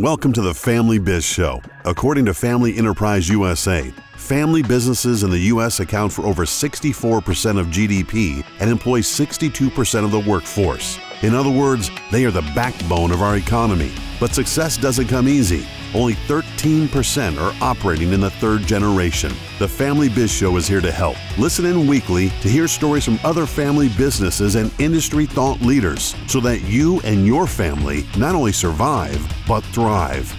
[0.00, 1.62] Welcome to the Family Biz Show.
[1.84, 5.78] According to Family Enterprise USA, family businesses in the U.S.
[5.78, 10.98] account for over 64% of GDP and employ 62% of the workforce.
[11.24, 13.90] In other words, they are the backbone of our economy.
[14.20, 15.66] But success doesn't come easy.
[15.94, 19.32] Only 13% are operating in the third generation.
[19.58, 21.16] The Family Biz Show is here to help.
[21.38, 26.40] Listen in weekly to hear stories from other family businesses and industry thought leaders so
[26.40, 29.18] that you and your family not only survive,
[29.48, 30.30] but thrive.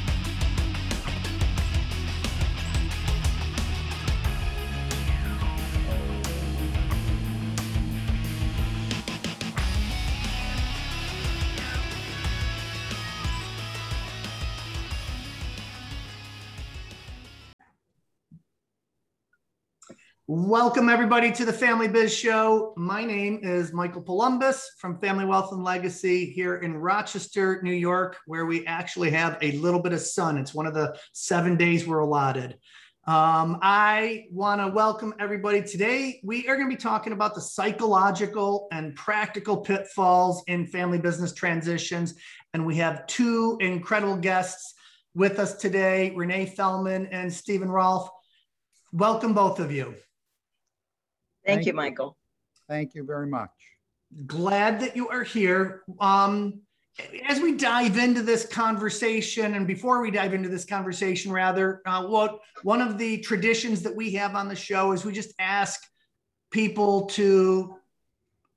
[20.46, 22.76] Welcome, everybody, to the Family Biz Show.
[22.78, 28.18] My name is Michael Columbus from Family Wealth and Legacy here in Rochester, New York,
[28.28, 30.38] where we actually have a little bit of sun.
[30.38, 32.60] It's one of the seven days we're allotted.
[33.08, 36.22] Um, I want to welcome everybody today.
[36.24, 41.34] We are going to be talking about the psychological and practical pitfalls in family business
[41.34, 42.14] transitions.
[42.54, 44.76] And we have two incredible guests
[45.16, 48.12] with us today Renee Fellman and Steven Rolfe.
[48.94, 49.96] Welcome, both of you.
[51.46, 52.18] Thank, Thank you, Michael.
[52.68, 53.52] Thank you very much.
[54.26, 55.84] Glad that you are here.
[56.00, 56.62] Um,
[57.28, 62.06] as we dive into this conversation, and before we dive into this conversation, rather, uh,
[62.06, 65.82] what one of the traditions that we have on the show is we just ask
[66.52, 67.78] people to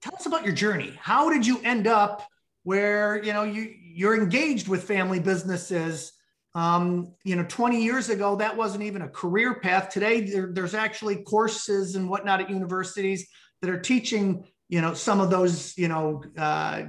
[0.00, 0.96] tell us about your journey.
[1.00, 2.26] How did you end up
[2.62, 6.12] where you know you you're engaged with family businesses?
[6.54, 9.90] Um, you know, 20 years ago, that wasn't even a career path.
[9.90, 13.28] Today, there, there's actually courses and whatnot at universities
[13.60, 16.84] that are teaching, you know, some of those, you know, uh,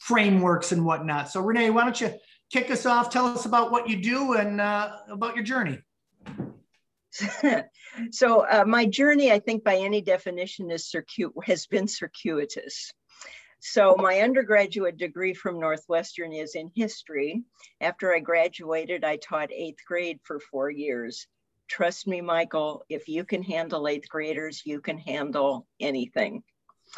[0.00, 1.30] frameworks and whatnot.
[1.30, 2.12] So, Renee, why don't you
[2.52, 3.10] kick us off?
[3.10, 5.78] Tell us about what you do and uh, about your journey.
[8.10, 12.92] so, uh, my journey, I think, by any definition, is circuit has been circuitous.
[13.66, 17.42] So my undergraduate degree from Northwestern is in history.
[17.80, 21.26] After I graduated, I taught eighth grade for four years.
[21.66, 26.42] Trust me, Michael, if you can handle eighth graders, you can handle anything.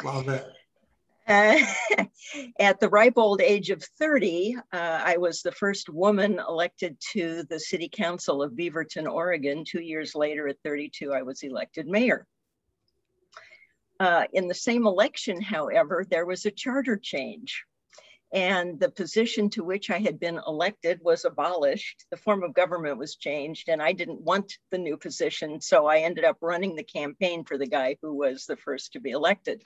[0.03, 0.45] Love it.
[1.25, 1.57] Uh,
[2.59, 4.61] at the ripe old age of 30, uh,
[5.05, 9.63] I was the first woman elected to the city council of Beaverton, Oregon.
[9.65, 12.27] Two years later, at 32, I was elected mayor.
[13.99, 17.63] Uh, in the same election, however, there was a charter change.
[18.33, 22.05] And the position to which I had been elected was abolished.
[22.11, 25.61] The form of government was changed, and I didn't want the new position.
[25.61, 28.99] So I ended up running the campaign for the guy who was the first to
[28.99, 29.61] be elected.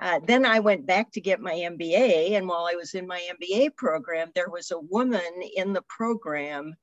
[0.00, 2.32] Uh, then I went back to get my MBA.
[2.32, 5.22] And while I was in my MBA program, there was a woman
[5.54, 6.74] in the program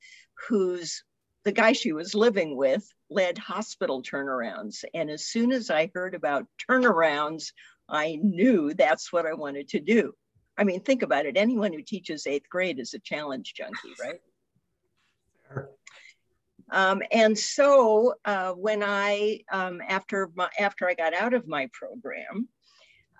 [0.47, 1.03] whose
[1.43, 4.83] the guy she was living with led hospital turnarounds.
[4.93, 7.51] And as soon as I heard about turnarounds,
[7.89, 10.13] I knew that's what I wanted to do.
[10.57, 11.37] I mean, think about it.
[11.37, 14.19] Anyone who teaches eighth grade is a challenge junkie, right?
[16.71, 21.69] Um, and so uh, when I, um, after, my, after I got out of my
[21.73, 22.47] program,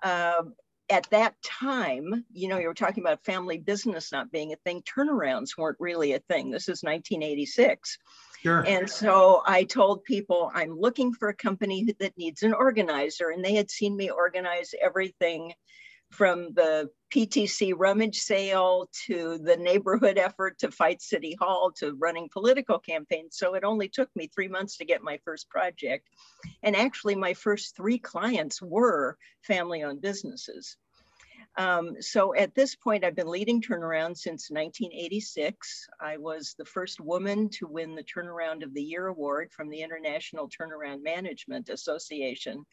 [0.03, 0.43] uh,
[0.91, 4.83] at that time, you know, you were talking about family business not being a thing.
[4.83, 6.51] Turnarounds weren't really a thing.
[6.51, 7.97] This is 1986.
[8.43, 8.65] Sure.
[8.67, 13.43] And so I told people I'm looking for a company that needs an organizer, and
[13.43, 15.53] they had seen me organize everything
[16.11, 22.29] from the PTC rummage sale to the neighborhood effort to fight City Hall to running
[22.31, 23.37] political campaigns.
[23.37, 26.07] So it only took me three months to get my first project.
[26.63, 30.77] And actually, my first three clients were family owned businesses.
[31.57, 35.87] Um, so at this point, I've been leading turnaround since 1986.
[35.99, 39.81] I was the first woman to win the Turnaround of the Year award from the
[39.81, 42.65] International Turnaround Management Association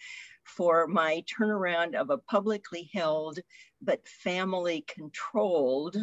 [0.45, 3.41] for my turnaround of a publicly held
[3.83, 5.97] but family controlled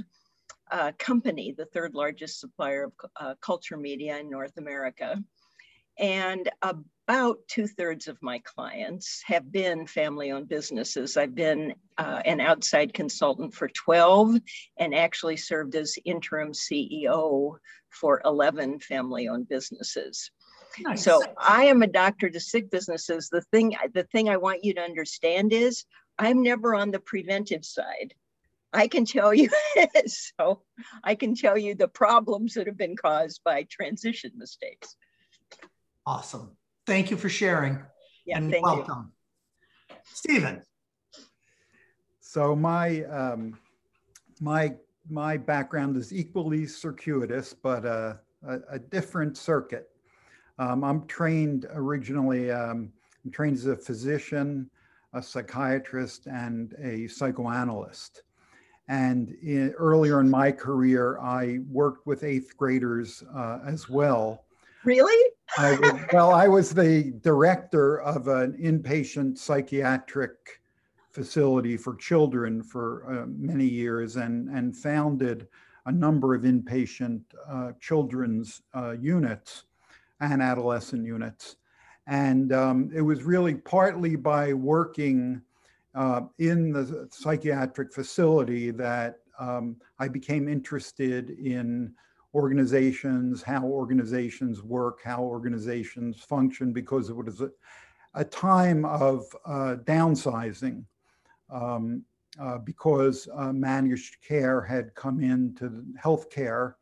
[0.71, 5.21] uh, company, the third largest supplier of uh, culture media in North America.
[5.97, 6.49] And
[7.07, 11.17] about two thirds of my clients have been family owned businesses.
[11.17, 14.37] I've been uh, an outside consultant for 12
[14.77, 17.57] and actually served as interim CEO
[17.91, 20.31] for 11 family owned businesses.
[20.79, 21.03] Nice.
[21.03, 23.29] So I am a doctor to sick businesses.
[23.29, 25.85] The thing, the thing I want you to understand is
[26.17, 28.15] I'm never on the preventive side.
[28.73, 29.49] I can tell you,
[30.07, 30.63] so
[31.03, 34.95] I can tell you the problems that have been caused by transition mistakes.
[36.05, 36.57] Awesome.
[36.85, 37.79] Thank you for sharing.
[38.25, 39.11] Yeah, and thank welcome.
[39.89, 39.95] You.
[40.03, 40.61] Steven.
[42.19, 43.57] So my um,
[44.39, 44.75] my
[45.09, 48.15] my background is equally circuitous, but uh,
[48.47, 49.89] a, a different circuit.
[50.57, 52.91] Um, I'm trained originally, um,
[53.23, 54.69] I'm trained as a physician,
[55.13, 58.23] a psychiatrist, and a psychoanalyst.
[58.87, 64.45] And in, earlier in my career, I worked with eighth graders uh, as well.
[64.83, 65.31] Really?
[65.57, 70.61] I was, well, I was the director of an inpatient psychiatric
[71.11, 75.47] facility for children for uh, many years and, and founded
[75.85, 79.63] a number of inpatient uh, children's uh, units
[80.19, 81.55] and adolescent units.
[82.07, 85.41] And um, it was really partly by working
[85.95, 91.93] uh, in the psychiatric facility that um, I became interested in
[92.35, 97.49] organizations, how organizations work, how organizations function, because it was a,
[98.13, 100.83] a time of uh, downsizing
[101.49, 102.03] um,
[102.39, 106.73] uh, because uh, managed care had come into healthcare.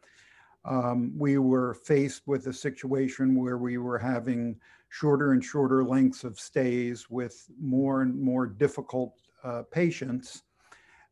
[0.66, 4.56] Um, we were faced with a situation where we were having
[4.90, 10.44] shorter and shorter lengths of stays with more and more difficult uh, patients.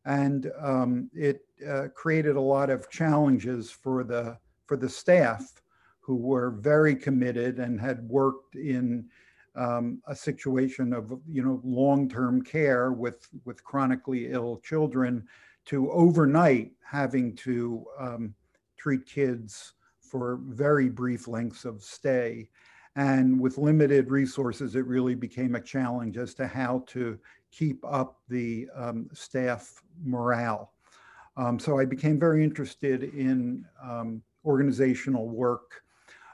[0.04, 5.62] And um, it uh, created a lot of challenges for the, for the staff
[6.00, 9.08] who were very committed and had worked in
[9.54, 15.26] um, a situation of you know long-term care with with chronically ill children
[15.66, 18.34] to overnight having to um,
[18.76, 22.48] treat kids for very brief lengths of stay.
[22.96, 27.18] And with limited resources it really became a challenge as to how to
[27.52, 30.72] keep up the um, staff morale
[31.36, 35.82] um, so i became very interested in um, organizational work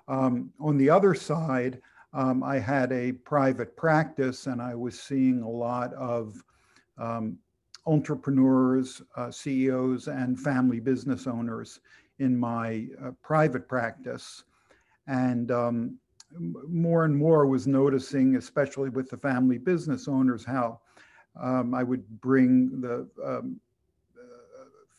[0.09, 1.81] um, on the other side
[2.12, 6.43] um, I had a private practice and I was seeing a lot of
[6.97, 7.38] um,
[7.87, 11.81] entrepreneurs, uh, CEOs, and family business owners
[12.19, 14.44] in my uh, private practice.
[15.06, 15.50] And
[16.69, 20.81] more and more was noticing, especially with the family business owners, how
[21.40, 23.61] um, I would bring the um,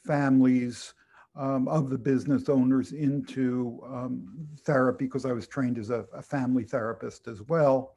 [0.06, 0.94] families
[1.36, 6.22] um, of the business owners into um, therapy because I was trained as a, a
[6.22, 7.96] family therapist as well.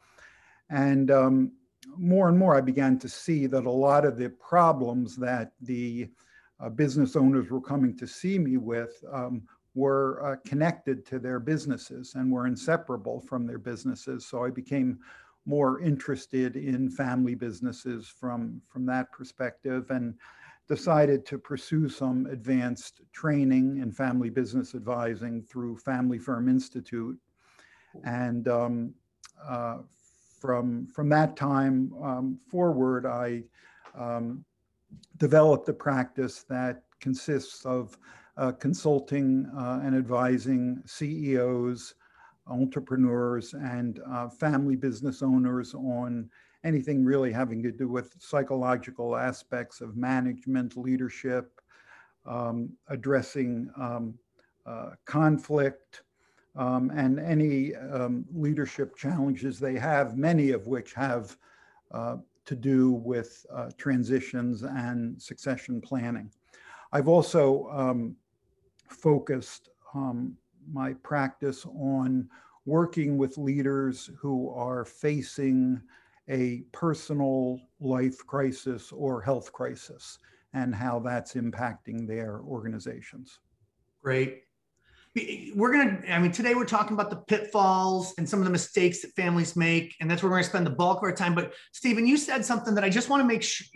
[0.71, 1.53] And um,
[1.97, 6.09] more and more, I began to see that a lot of the problems that the
[6.61, 9.43] uh, business owners were coming to see me with um,
[9.75, 14.27] were uh, connected to their businesses and were inseparable from their businesses.
[14.27, 14.99] So I became
[15.47, 19.91] more interested in family businesses from, from that perspective.
[19.91, 20.15] And
[20.69, 27.19] decided to pursue some advanced training in family business advising through Family Firm Institute.
[28.05, 28.95] And um,
[29.47, 29.79] uh,
[30.41, 33.43] from, from that time um, forward, I
[33.99, 34.45] um,
[35.19, 37.99] developed a practice that consists of
[38.37, 41.95] uh, consulting uh, and advising CEOs,
[42.47, 46.29] entrepreneurs, and uh, family business owners on
[46.65, 51.61] anything really having to do with psychological aspects of management, leadership,
[52.27, 54.15] um, addressing um,
[54.67, 56.03] uh, conflict,
[56.55, 61.37] um, and any um, leadership challenges they have, many of which have
[61.93, 66.31] uh, to do with uh, transitions and succession planning.
[66.93, 68.17] I've also um,
[68.89, 70.37] focused um,
[70.71, 72.29] my practice on
[72.65, 75.81] working with leaders who are facing
[76.29, 80.19] a personal life crisis or health crisis
[80.55, 83.41] and how that's impacting their organizations.
[84.03, 84.43] Great.
[85.55, 88.51] We're going to, I mean, today we're talking about the pitfalls and some of the
[88.51, 89.95] mistakes that families make.
[90.01, 91.35] And that's where we're going to spend the bulk of our time.
[91.35, 93.67] But Steven, you said something that I just want to make sure,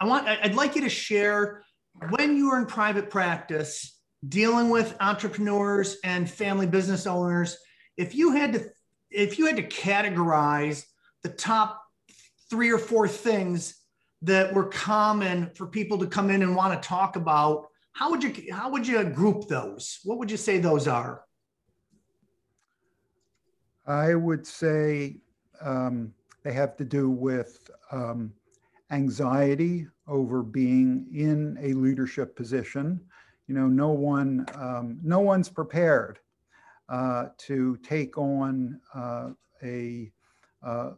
[0.00, 1.62] I want, I'd like you to share
[2.10, 3.95] when you were in private practice
[4.26, 7.56] dealing with entrepreneurs and family business owners,
[7.96, 8.64] if you had to,
[9.10, 10.84] if you had to categorize
[11.22, 11.82] the top
[12.50, 13.82] three or four things
[14.22, 18.22] that were common for people to come in and want to talk about how would
[18.22, 20.00] you how would you group those?
[20.04, 21.22] What would you say those are?
[23.86, 25.16] I would say
[25.60, 28.32] um, they have to do with um,
[28.90, 33.00] anxiety over being in a leadership position
[33.46, 36.18] you know no one um, no one's prepared
[36.88, 39.30] uh, to take on uh,
[39.62, 40.10] a
[40.62, 40.90] uh,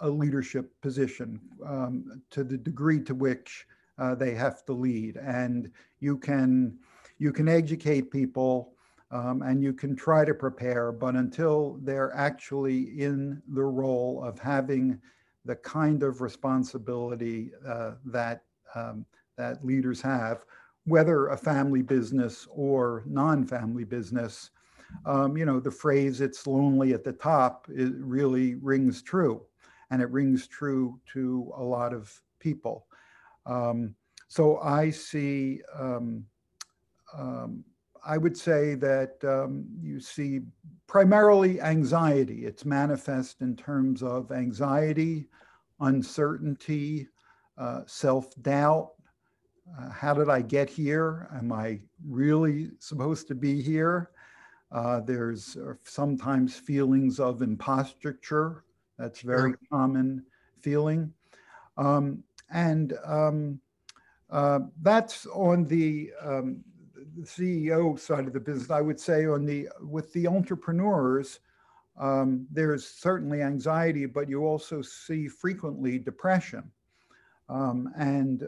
[0.00, 3.66] a leadership position um, to the degree to which
[3.98, 5.16] uh, they have to lead.
[5.16, 5.70] And
[6.00, 6.78] you can
[7.18, 8.72] you can educate people
[9.10, 14.38] um, and you can try to prepare, but until they're actually in the role of
[14.38, 15.00] having
[15.44, 18.44] the kind of responsibility uh, that
[18.74, 19.04] um,
[19.36, 20.44] that leaders have,
[20.84, 24.50] whether a family business or non-family business,
[25.06, 29.46] um, you know, the phrase "it's lonely at the top" it really rings true,
[29.90, 32.86] and it rings true to a lot of people.
[33.46, 33.94] Um,
[34.28, 35.60] so I see.
[35.78, 36.26] Um,
[37.16, 37.64] um
[38.04, 40.40] I would say that um, you see
[40.86, 42.46] primarily anxiety.
[42.46, 45.28] It's manifest in terms of anxiety,
[45.80, 47.08] uncertainty,
[47.58, 48.92] uh, self doubt.
[49.78, 51.28] Uh, how did I get here?
[51.34, 54.10] Am I really supposed to be here?
[54.72, 58.64] Uh, there's uh, sometimes feelings of imposture.
[58.98, 60.24] That's very common
[60.60, 61.12] feeling.
[61.76, 63.60] Um, and um,
[64.30, 66.62] uh, that's on the um,
[67.16, 71.40] the CEO side of the business, I would say on the with the entrepreneurs,
[71.98, 76.70] um, there's certainly anxiety, but you also see frequently depression,
[77.48, 78.46] um, and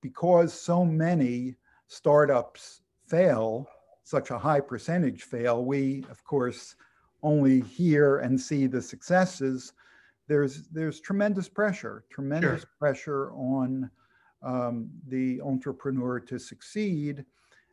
[0.00, 1.54] because so many
[1.86, 3.66] startups fail,
[4.02, 5.64] such a high percentage fail.
[5.64, 6.76] We, of course,
[7.22, 9.72] only hear and see the successes.
[10.28, 12.70] There's there's tremendous pressure, tremendous sure.
[12.78, 13.90] pressure on
[14.42, 17.24] um, the entrepreneur to succeed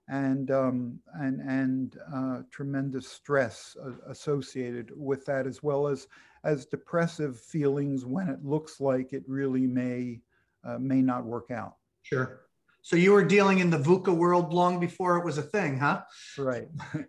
[0.07, 3.75] and um, and and uh, tremendous stress
[4.07, 6.07] associated with that as well as
[6.43, 10.19] as depressive feelings when it looks like it really may
[10.63, 11.75] uh, may not work out.
[12.03, 12.41] Sure.
[12.81, 16.01] So you were dealing in the VUCA world long before it was a thing huh?
[16.37, 16.67] Right.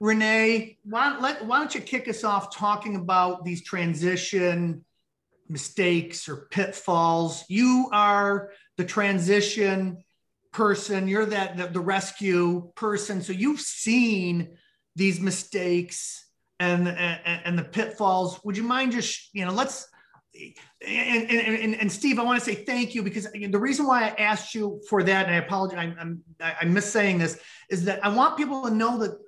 [0.00, 4.84] Renee why, let, why don't you kick us off talking about these transition
[5.48, 7.44] mistakes or pitfalls?
[7.48, 10.04] You are the transition
[10.52, 11.08] person.
[11.08, 13.22] You're that the, the, rescue person.
[13.22, 14.56] So you've seen
[14.96, 16.26] these mistakes
[16.60, 18.38] and, and, and the pitfalls.
[18.44, 19.88] Would you mind just you know let's
[20.86, 24.08] and, and, and, Steve, I want to say thank you because the reason why I
[24.20, 27.38] asked you for that, and I apologize, I'm, I'm, I miss saying this,
[27.70, 29.18] is that I want people to know that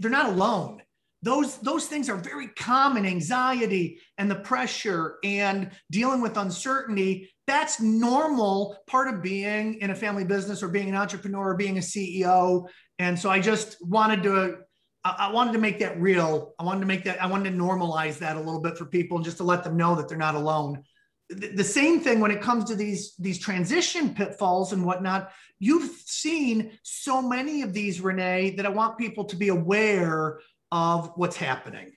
[0.00, 0.82] they're not alone.
[1.22, 7.30] Those those things are very common anxiety and the pressure and dealing with uncertainty.
[7.46, 11.78] That's normal part of being in a family business or being an entrepreneur or being
[11.78, 12.66] a ceo
[12.98, 14.58] and so i just wanted to
[15.04, 16.54] I wanted to make that real.
[16.58, 19.18] I wanted to make that, I wanted to normalize that a little bit for people
[19.18, 20.82] and just to let them know that they're not alone.
[21.28, 25.30] The same thing when it comes to these, these transition pitfalls and whatnot.
[25.58, 30.40] You've seen so many of these, Renee, that I want people to be aware
[30.72, 31.92] of what's happening?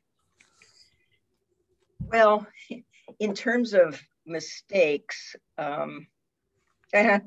[1.99, 2.45] Well,
[3.19, 6.07] in terms of mistakes, um,
[6.93, 7.19] Uh,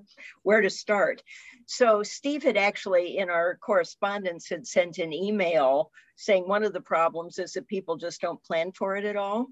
[0.42, 1.22] where to start?
[1.66, 6.80] So Steve had actually, in our correspondence, had sent an email saying one of the
[6.80, 9.48] problems is that people just don't plan for it at all.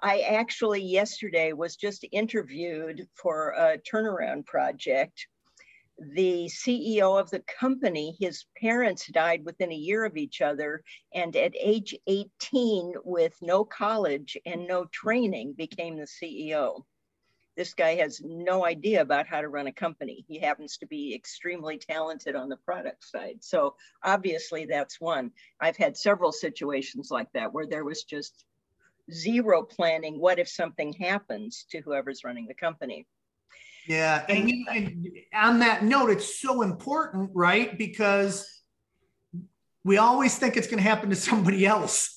[0.00, 5.26] I actually yesterday was just interviewed for a turnaround project
[5.98, 10.82] the CEO of the company, his parents died within a year of each other.
[11.14, 16.84] And at age 18, with no college and no training, became the CEO.
[17.56, 20.24] This guy has no idea about how to run a company.
[20.26, 23.38] He happens to be extremely talented on the product side.
[23.40, 25.32] So obviously, that's one.
[25.60, 28.44] I've had several situations like that where there was just
[29.12, 30.18] zero planning.
[30.18, 33.06] What if something happens to whoever's running the company?
[33.86, 37.76] Yeah, and, and on that note, it's so important, right?
[37.76, 38.62] Because
[39.84, 42.16] we always think it's going to happen to somebody else.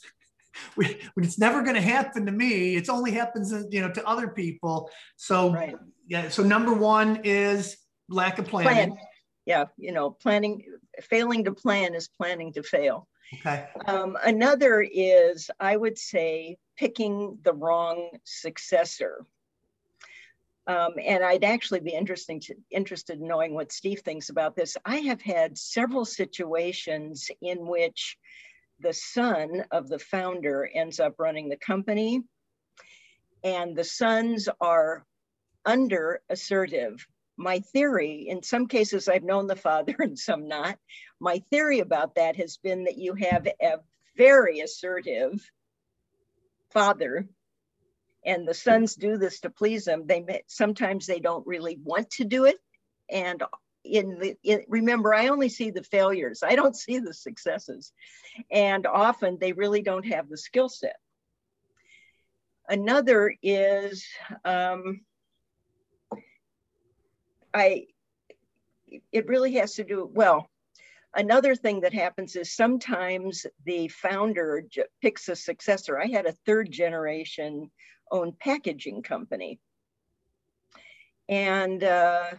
[0.77, 2.75] We, it's never going to happen to me.
[2.75, 4.89] It's only happens, you know, to other people.
[5.15, 5.75] So, right.
[6.07, 6.29] yeah.
[6.29, 7.77] So number one is
[8.09, 8.91] lack of planning.
[8.91, 9.05] Plan.
[9.45, 10.63] Yeah, you know, planning.
[11.01, 13.07] Failing to plan is planning to fail.
[13.33, 13.67] Okay.
[13.85, 19.25] Um, another is, I would say, picking the wrong successor.
[20.67, 24.77] Um, and I'd actually be interesting to, interested in knowing what Steve thinks about this.
[24.83, 28.17] I have had several situations in which
[28.79, 32.22] the son of the founder ends up running the company,
[33.44, 35.05] and the sons are
[35.65, 37.05] under assertive.
[37.38, 40.77] My theory, in some cases, I've known the father and some not.
[41.20, 43.77] My theory about that has been that you have a
[44.17, 45.50] very assertive
[46.72, 47.27] father
[48.25, 52.10] and the sons do this to please them they may, sometimes they don't really want
[52.10, 52.58] to do it
[53.10, 53.44] and
[53.86, 56.44] in the in, remember i only see the failures.
[56.44, 57.94] I don't see the successes.
[58.51, 60.98] And often they really don't have the skill set.
[62.68, 64.06] Another is
[64.44, 65.01] um,
[67.54, 67.86] i
[69.12, 70.50] it really has to do well
[71.15, 74.63] another thing that happens is sometimes the founder
[75.01, 75.98] picks a successor.
[75.98, 77.72] I had a third generation
[78.12, 79.60] owned packaging company.
[81.27, 82.32] And uh,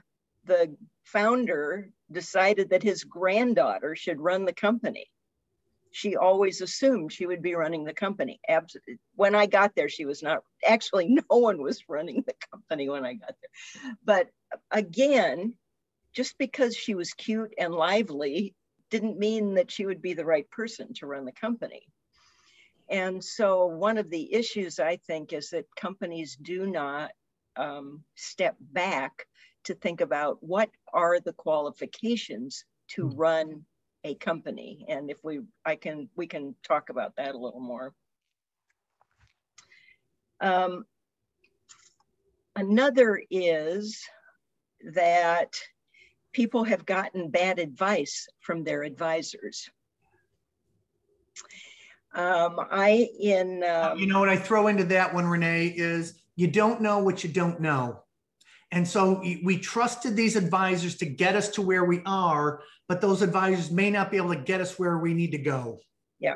[0.47, 0.75] the
[1.05, 5.07] founder decided that his granddaughter should run the company.
[5.93, 8.41] She always assumed she would be running the company.
[9.15, 10.43] When I got there, she was not.
[10.67, 13.95] Actually, no one was running the company when I got there.
[14.05, 14.29] But
[14.71, 15.55] again,
[16.13, 18.55] just because she was cute and lively
[18.91, 21.87] didn't mean that she would be the right person to run the company.
[22.89, 27.11] And so, one of the issues I think is that companies do not
[27.57, 29.27] um, step back
[29.67, 33.17] to think about what are the qualifications to hmm.
[33.17, 33.65] run
[34.05, 34.85] a company.
[34.89, 37.93] And if we, I can, we can talk about that a little more.
[40.41, 40.85] Um,
[42.55, 44.03] another is
[44.93, 45.55] that
[46.33, 49.69] people have gotten bad advice from their advisors.
[52.15, 56.47] Um, I in um, you know what I throw into that one, Renee, is you
[56.47, 58.03] don't know what you don't know.
[58.77, 63.23] And so we trusted these advisors to get us to where we are, but those
[63.23, 65.79] advisors may not be able to get us where we need to go.
[66.21, 66.35] Yeah.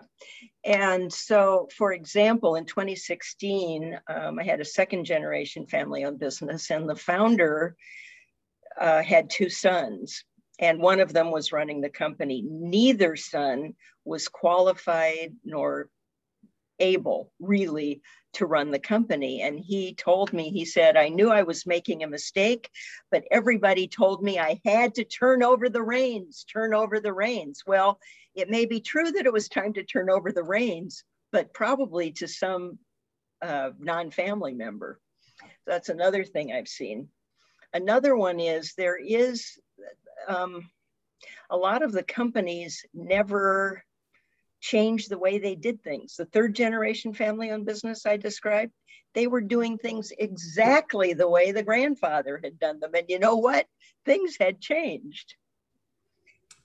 [0.65, 6.71] And so, for example, in 2016, um, I had a second generation family owned business,
[6.71, 7.77] and the founder
[8.81, 10.25] uh, had two sons,
[10.59, 12.43] and one of them was running the company.
[12.49, 13.75] Neither son
[14.07, 15.91] was qualified nor
[16.79, 18.01] able really
[18.35, 19.43] to run the company.
[19.43, 22.71] And he told me, he said, I knew I was making a mistake,
[23.11, 27.63] but everybody told me I had to turn over the reins, turn over the reins.
[27.67, 27.99] Well,
[28.35, 32.13] it may be true that it was time to turn over the reins, but probably
[32.13, 32.79] to some
[33.43, 35.01] uh, non family member.
[35.67, 37.09] That's another thing I've seen.
[37.73, 39.59] Another one is there is
[40.29, 40.69] um,
[41.51, 43.85] a lot of the companies never
[44.61, 46.17] changed the way they did things.
[46.17, 48.73] The third generation family owned business I described,
[49.15, 52.95] they were doing things exactly the way the grandfather had done them.
[52.95, 53.67] And you know what?
[54.05, 55.35] Things had changed.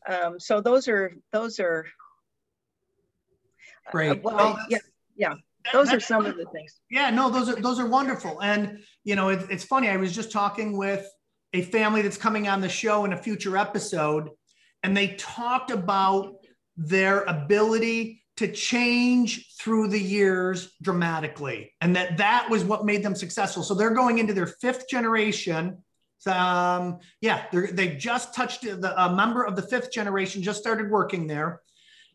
[0.07, 1.85] Um, so those are those are
[3.87, 4.11] uh, great.
[4.11, 4.77] Uh, well, well yeah,
[5.15, 5.33] yeah.
[5.73, 6.79] Those are some of the things.
[6.91, 8.41] Yeah, no, those are those are wonderful.
[8.41, 9.89] And you know, it, it's funny.
[9.89, 11.09] I was just talking with
[11.53, 14.29] a family that's coming on the show in a future episode,
[14.83, 16.44] and they talked about
[16.77, 21.73] their ability to change through the years dramatically.
[21.81, 23.63] And that that was what made them successful.
[23.63, 25.83] So they're going into their fifth generation.
[26.27, 31.27] Um, yeah they just touched the, a member of the fifth generation just started working
[31.27, 31.61] there.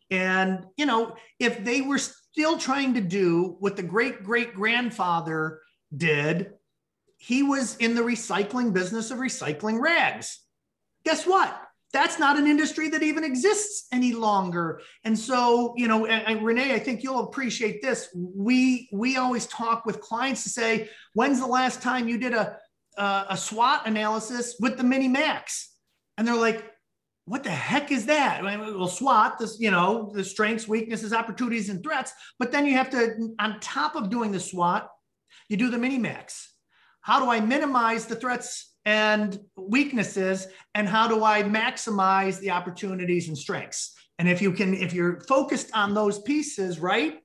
[0.09, 5.61] And you know if they were still trying to do what the great great grandfather
[5.95, 6.51] did
[7.17, 10.39] he was in the recycling business of recycling rags.
[11.05, 11.55] Guess what
[11.93, 14.81] that's not an industry that even exists any longer.
[15.03, 18.09] And so, you know, and, and, Renee, I think you'll appreciate this.
[18.15, 22.57] We we always talk with clients to say, when's the last time you did a
[22.97, 25.73] a, a SWOT analysis with the Mini Max?
[26.17, 26.71] And they're like,
[27.25, 28.43] what the heck is that?
[28.43, 32.13] I mean, well, SWOT, this, you know, the strengths, weaknesses, opportunities, and threats.
[32.39, 34.87] But then you have to, on top of doing the SWOT,
[35.47, 36.53] you do the Mini Max.
[37.01, 43.27] How do I minimize the threats and weaknesses and how do i maximize the opportunities
[43.27, 43.95] and strengths?
[44.19, 47.19] And if you can if you're focused on those pieces right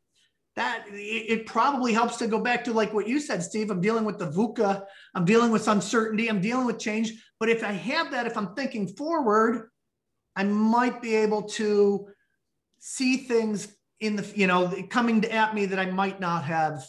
[0.55, 4.05] that it probably helps to go back to like what you said steve i'm dealing
[4.05, 7.13] with the VUCA i'm dealing with uncertainty i'm dealing with change.
[7.39, 9.69] But if i have that if i'm thinking forward
[10.35, 12.09] i might be able to
[12.79, 16.85] see things in the you know coming at me that i might not have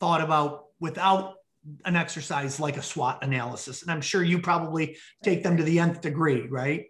[0.00, 1.34] thought about without
[1.84, 3.82] an exercise like a SWOT analysis.
[3.82, 6.86] And I'm sure you probably take them to the nth degree, right?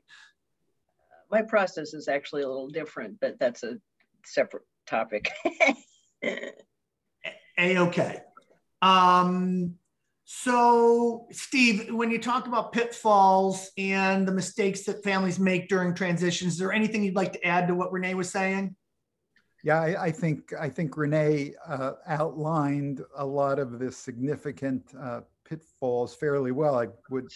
[1.31, 3.79] My process is actually a little different, but that's a
[4.25, 5.31] separate topic.
[6.23, 6.53] a
[7.59, 8.21] okay.
[8.81, 9.77] Um,
[10.25, 16.55] so, Steve, when you talk about pitfalls and the mistakes that families make during transitions,
[16.55, 18.75] is there anything you'd like to add to what Renee was saying?
[19.65, 25.21] Yeah, I, I, think I think Renee uh, outlined a lot of the significant uh,
[25.45, 26.79] pitfalls fairly well.
[26.79, 27.29] I would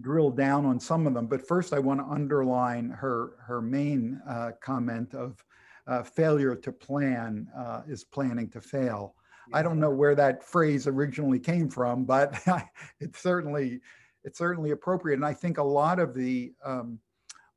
[0.00, 4.20] drill down on some of them, but first I want to underline her her main
[4.28, 5.44] uh, comment of
[5.88, 9.16] uh, failure to plan uh, is planning to fail.
[9.48, 9.58] Yeah.
[9.58, 12.40] I don't know where that phrase originally came from, but
[13.00, 13.80] it's certainly
[14.22, 17.00] it's certainly appropriate, and I think a lot of the um,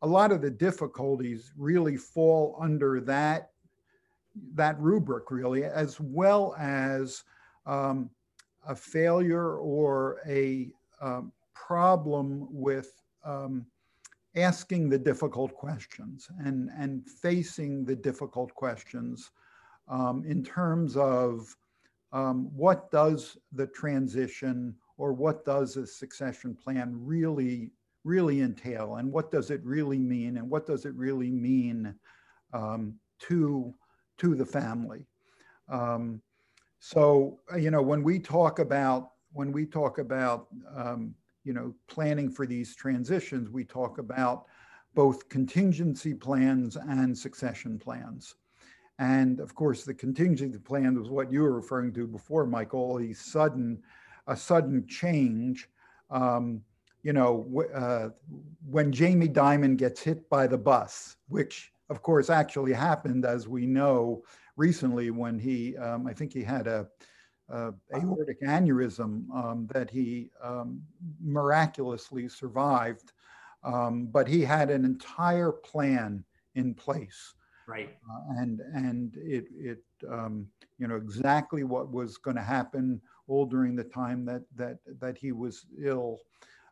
[0.02, 3.52] a lot of the difficulties really fall under that
[4.54, 7.24] that rubric really, as well as
[7.66, 8.10] um,
[8.68, 10.72] a failure or a
[11.02, 13.66] um, problem with um,
[14.36, 19.32] asking the difficult questions and, and facing the difficult questions
[19.88, 21.56] um, in terms of
[22.12, 27.72] um, what does the transition or what does a succession plan really
[28.04, 31.94] really entail and what does it really mean and what does it really mean
[32.54, 33.74] um, to
[34.18, 35.06] to the family.
[35.70, 36.22] Um,
[36.80, 42.30] so you know when we talk about when we talk about um, you know planning
[42.30, 44.46] for these transitions we talk about
[44.94, 48.36] both contingency plans and succession plans.
[49.00, 53.14] And of course the contingency plan was what you were referring to before michael a
[53.14, 53.82] sudden
[54.28, 55.70] a sudden change.
[56.10, 56.62] Um,
[57.04, 58.10] you know, uh,
[58.68, 63.66] when Jamie Dimon gets hit by the bus, which of course actually happened, as we
[63.66, 64.24] know
[64.56, 66.88] recently, when he, um, I think he had a,
[67.50, 70.82] a aortic aneurysm um, that he um,
[71.22, 73.14] miraculously survived,
[73.64, 76.24] um, but he had an entire plan
[76.56, 77.34] in place.
[77.68, 77.96] Right.
[78.10, 83.46] Uh, and and it it um, you know exactly what was going to happen all
[83.46, 86.20] during the time that that that he was ill.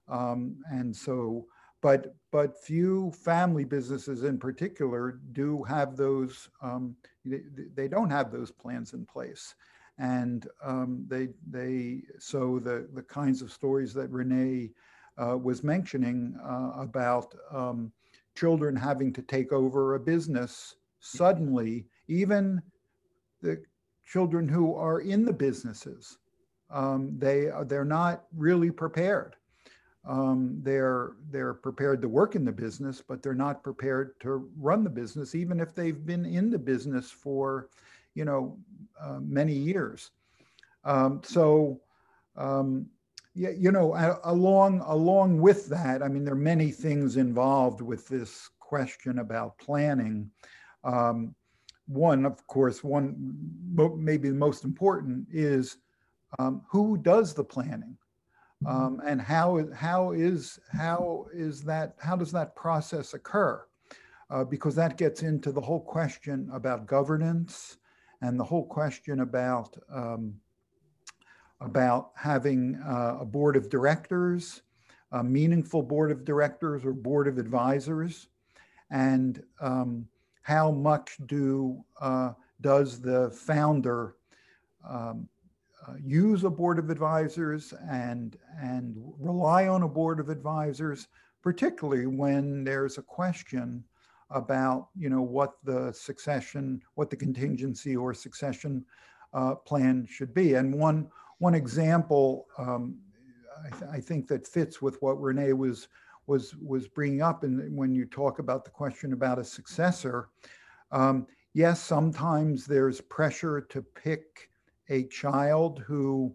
[0.07, 1.45] Um, and so,
[1.83, 6.49] but but few family businesses in particular do have those.
[6.61, 7.41] Um, they,
[7.75, 9.53] they don't have those plans in place,
[9.99, 14.71] and um, they they so the the kinds of stories that Renee
[15.17, 17.91] uh, was mentioning uh, about um,
[18.33, 22.61] children having to take over a business suddenly, even
[23.41, 23.61] the
[24.05, 26.17] children who are in the businesses,
[26.71, 29.35] um, they they're not really prepared
[30.05, 34.83] um, they're they're prepared to work in the business, but they're not prepared to run
[34.83, 37.69] the business, even if they've been in the business for,
[38.13, 38.57] you know,
[38.99, 40.11] uh, many years.
[40.83, 41.79] Um, so,
[42.35, 42.87] um,
[43.33, 48.07] yeah, you know, along along with that, I mean, there are many things involved with
[48.07, 50.29] this question about planning.
[50.83, 51.33] Um,
[51.87, 53.33] one, of course, one
[53.73, 55.77] maybe the most important is
[56.39, 57.97] um, who does the planning
[58.65, 63.65] um, and how how is how is that how does that process occur?
[64.29, 67.77] Uh, because that gets into the whole question about governance
[68.21, 70.33] and the whole question about um,
[71.61, 74.61] about having uh, a board of directors,
[75.11, 78.27] a meaningful board of directors or board of advisors,
[78.91, 80.07] and um,
[80.41, 84.15] how much do uh, does the founder
[84.87, 85.27] um,
[85.87, 91.07] uh, use a board of advisors and and rely on a board of advisors,
[91.41, 93.83] particularly when there's a question
[94.29, 98.85] about you know what the succession, what the contingency or succession
[99.33, 100.55] uh, plan should be.
[100.55, 102.97] And one one example um,
[103.65, 105.87] I, th- I, think that fits with what Renee was
[106.27, 110.29] was was bringing up, and when you talk about the question about a successor.
[110.91, 114.49] Um, yes, sometimes there's pressure to pick
[114.89, 116.33] a child who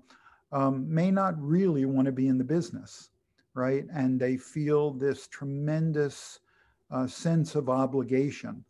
[0.53, 3.11] um, may not really want to be in the business,
[3.55, 3.85] right?
[3.93, 6.41] And they feel this tremendous
[6.91, 8.65] uh, sense of obligation,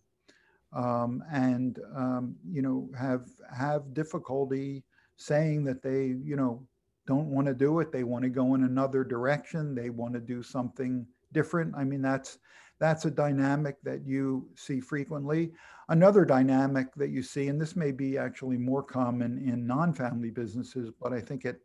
[0.72, 4.84] um, and um, you know have have difficulty
[5.16, 6.66] saying that they you know
[7.06, 7.90] don't want to do it.
[7.90, 9.74] They want to go in another direction.
[9.74, 11.74] They want to do something different.
[11.76, 12.38] I mean, that's
[12.78, 15.52] that's a dynamic that you see frequently.
[15.90, 20.90] Another dynamic that you see, and this may be actually more common in non-family businesses,
[21.00, 21.62] but I think it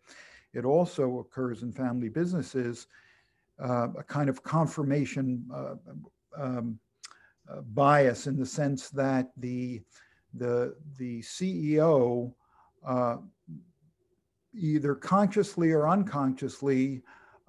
[0.53, 2.87] it also occurs in family businesses,
[3.59, 5.75] uh, a kind of confirmation uh,
[6.37, 6.79] um,
[7.49, 9.81] uh, bias in the sense that the
[10.35, 12.33] the the CEO
[12.85, 13.17] uh,
[14.53, 17.01] either consciously or unconsciously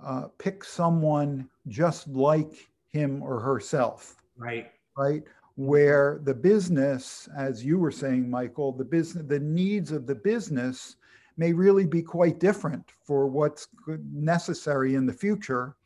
[0.04, 4.16] uh, picks someone just like him or herself.
[4.36, 4.70] Right.
[4.96, 5.22] Right.
[5.56, 10.96] Where the business, as you were saying, Michael, the business, the needs of the business
[11.36, 13.68] may really be quite different for what's
[14.12, 15.76] necessary in the future,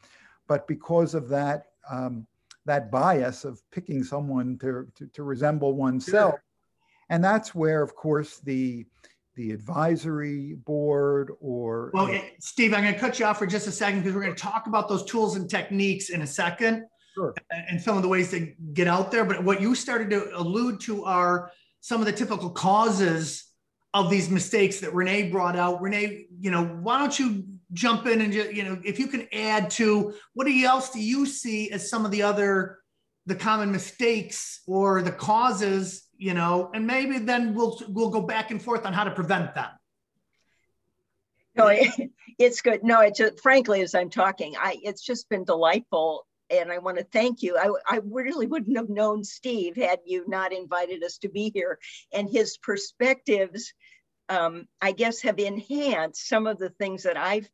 [0.47, 2.27] but because of that um,
[2.67, 6.45] that bias of picking someone to, to, to resemble oneself, sure.
[7.09, 8.87] and that's where, of course, the
[9.37, 13.71] the advisory board or well steve i'm going to cut you off for just a
[13.71, 16.85] second because we're going to talk about those tools and techniques in a second
[17.19, 17.35] Sure.
[17.51, 19.25] And some of the ways to get out there.
[19.25, 21.51] But what you started to allude to are
[21.81, 23.45] some of the typical causes
[23.93, 25.83] of these mistakes that Renee brought out.
[25.83, 29.27] Renee, you know, why don't you jump in and just, you know, if you can
[29.33, 32.79] add to what else do you see as some of the other
[33.27, 38.53] the common mistakes or the causes, you know, and maybe then we'll we'll go back
[38.53, 39.69] and forth on how to prevent them.
[41.57, 41.77] No,
[42.39, 42.85] it's good.
[42.85, 46.99] No, it just frankly, as I'm talking, I it's just been delightful and I want
[46.99, 47.57] to thank you.
[47.57, 51.79] I, I really wouldn't have known Steve had you not invited us to be here.
[52.13, 53.73] And his perspectives,
[54.29, 57.49] um, I guess, have enhanced some of the things that I've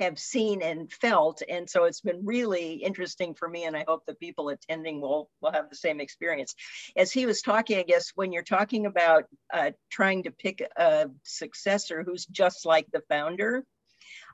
[0.00, 1.42] have seen and felt.
[1.48, 3.64] And so it's been really interesting for me.
[3.64, 6.54] And I hope the people attending will, will have the same experience.
[6.96, 11.10] As he was talking, I guess when you're talking about uh, trying to pick a
[11.22, 13.64] successor who's just like the founder,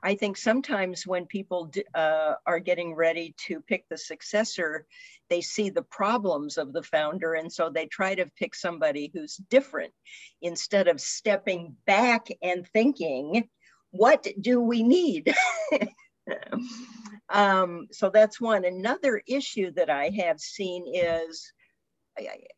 [0.03, 4.85] I think sometimes when people uh, are getting ready to pick the successor,
[5.29, 7.33] they see the problems of the founder.
[7.33, 9.93] And so they try to pick somebody who's different
[10.41, 13.47] instead of stepping back and thinking,
[13.91, 15.33] what do we need?
[17.29, 18.65] um, so that's one.
[18.65, 21.51] Another issue that I have seen is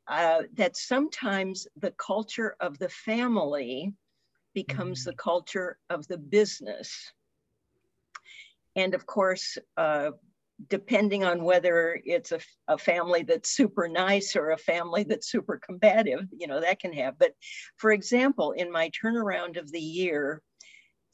[0.07, 3.93] uh, that sometimes the culture of the family
[4.53, 5.11] becomes mm-hmm.
[5.11, 7.11] the culture of the business.
[8.75, 10.11] And of course, uh,
[10.69, 15.59] depending on whether it's a, a, family that's super nice or a family that's super
[15.63, 17.17] combative, you know, that can have.
[17.17, 17.33] But
[17.77, 20.41] for example, in my turnaround of the year,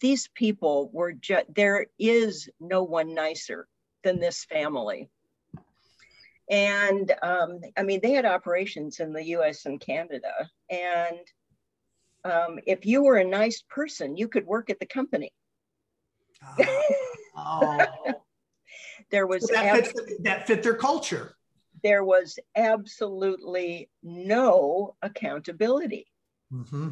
[0.01, 3.67] these people were just, there is no one nicer
[4.03, 5.09] than this family.
[6.49, 10.49] And um, I mean, they had operations in the US and Canada.
[10.69, 11.19] And
[12.23, 15.31] um, if you were a nice person, you could work at the company.
[17.35, 17.85] Oh.
[19.11, 21.35] there was so that, fits, that fit their culture.
[21.83, 26.07] There was absolutely no accountability.
[26.51, 26.89] Mm-hmm.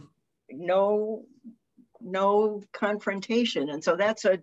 [0.51, 1.25] No
[1.99, 4.39] no confrontation and so that's a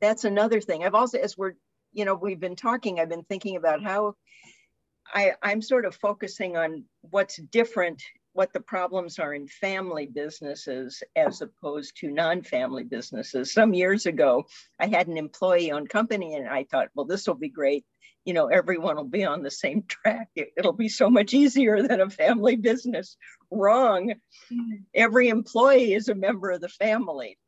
[0.00, 1.54] that's another thing i've also as we're
[1.92, 4.14] you know we've been talking i've been thinking about how
[5.14, 8.02] i i'm sort of focusing on what's different
[8.38, 13.52] what the problems are in family businesses as opposed to non-family businesses.
[13.52, 14.46] Some years ago
[14.78, 17.84] i had an employee owned company and i thought well this will be great.
[18.24, 20.28] You know everyone will be on the same track.
[20.36, 23.16] It, will be so much easier than a family business.
[23.50, 24.14] Wrong.
[24.94, 27.38] Every employee is a member of the family.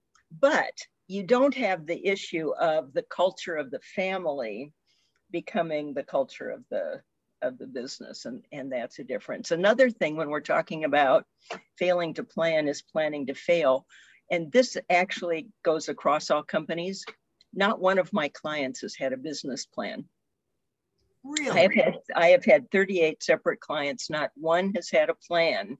[0.40, 0.76] But
[1.07, 4.72] you don't have the issue of the culture of the family
[5.31, 7.03] becoming the culture of the
[7.42, 11.24] of the business and and that's a difference another thing when we're talking about
[11.79, 13.87] failing to plan is planning to fail
[14.31, 17.05] and this actually goes across all companies
[17.55, 20.05] not one of my clients has had a business plan
[21.22, 21.50] Really?
[21.50, 24.09] I have had I have had 38 separate clients.
[24.09, 25.76] Not one has had a plan.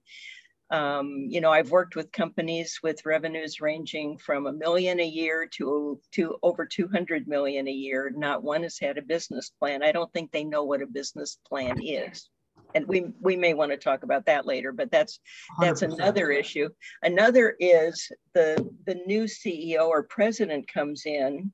[0.71, 5.47] Um, you know, I've worked with companies with revenues ranging from a million a year
[5.57, 8.11] to to over 200 million a year.
[8.15, 9.83] Not one has had a business plan.
[9.83, 12.29] I don't think they know what a business plan is.
[12.73, 15.19] And we we may want to talk about that later, but that's
[15.59, 15.93] that's 100%.
[15.93, 16.69] another issue.
[17.03, 21.51] Another is the the new CEO or president comes in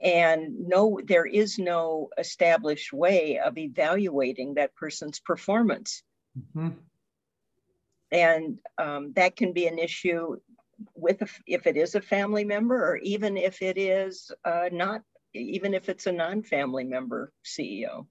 [0.00, 6.02] and no there is no established way of evaluating that person's performance
[6.38, 6.68] mm-hmm.
[8.10, 10.36] And um, that can be an issue
[10.94, 15.02] with a, if it is a family member or even if it is uh, not
[15.34, 18.06] even if it's a non-family member ceo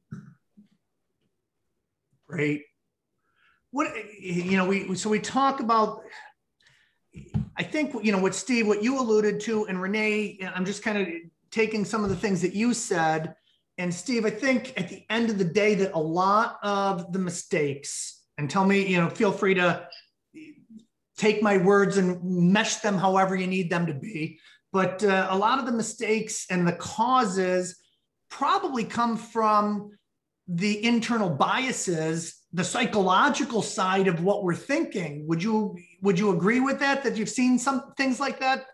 [2.28, 2.64] great
[3.72, 6.02] what you know we so we talk about
[7.56, 10.98] i think you know what steve what you alluded to and renee i'm just kind
[10.98, 11.08] of
[11.52, 13.36] taking some of the things that you said.
[13.78, 17.20] And Steve, I think at the end of the day, that a lot of the
[17.20, 19.88] mistakes, and tell me, you know, feel free to
[21.18, 24.40] take my words and mesh them however you need them to be.
[24.72, 27.78] But uh, a lot of the mistakes and the causes
[28.30, 29.92] probably come from
[30.48, 35.28] the internal biases, the psychological side of what we're thinking.
[35.28, 37.04] Would you would you agree with that?
[37.04, 38.66] That you've seen some things like that?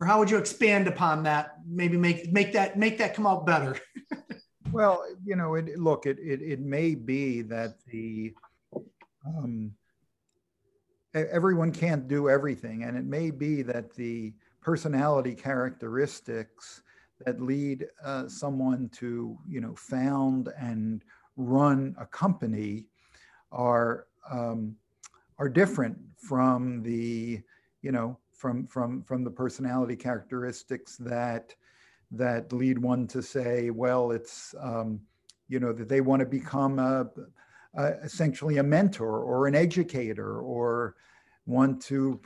[0.00, 3.46] or how would you expand upon that maybe make make that make that come out
[3.46, 3.78] better
[4.76, 8.34] well you know it, look it, it it may be that the
[9.26, 9.72] um,
[11.14, 16.82] everyone can't do everything and it may be that the personality characteristics
[17.24, 21.02] that lead uh, someone to you know found and
[21.36, 22.84] run a company
[23.52, 24.76] are um,
[25.38, 27.40] are different from the
[27.80, 31.54] you know from from from the personality characteristics that
[32.12, 35.00] that lead one to say, well, it's um,
[35.48, 37.08] you know that they want to become a,
[37.74, 40.96] a, essentially a mentor or an educator or
[41.46, 42.20] want to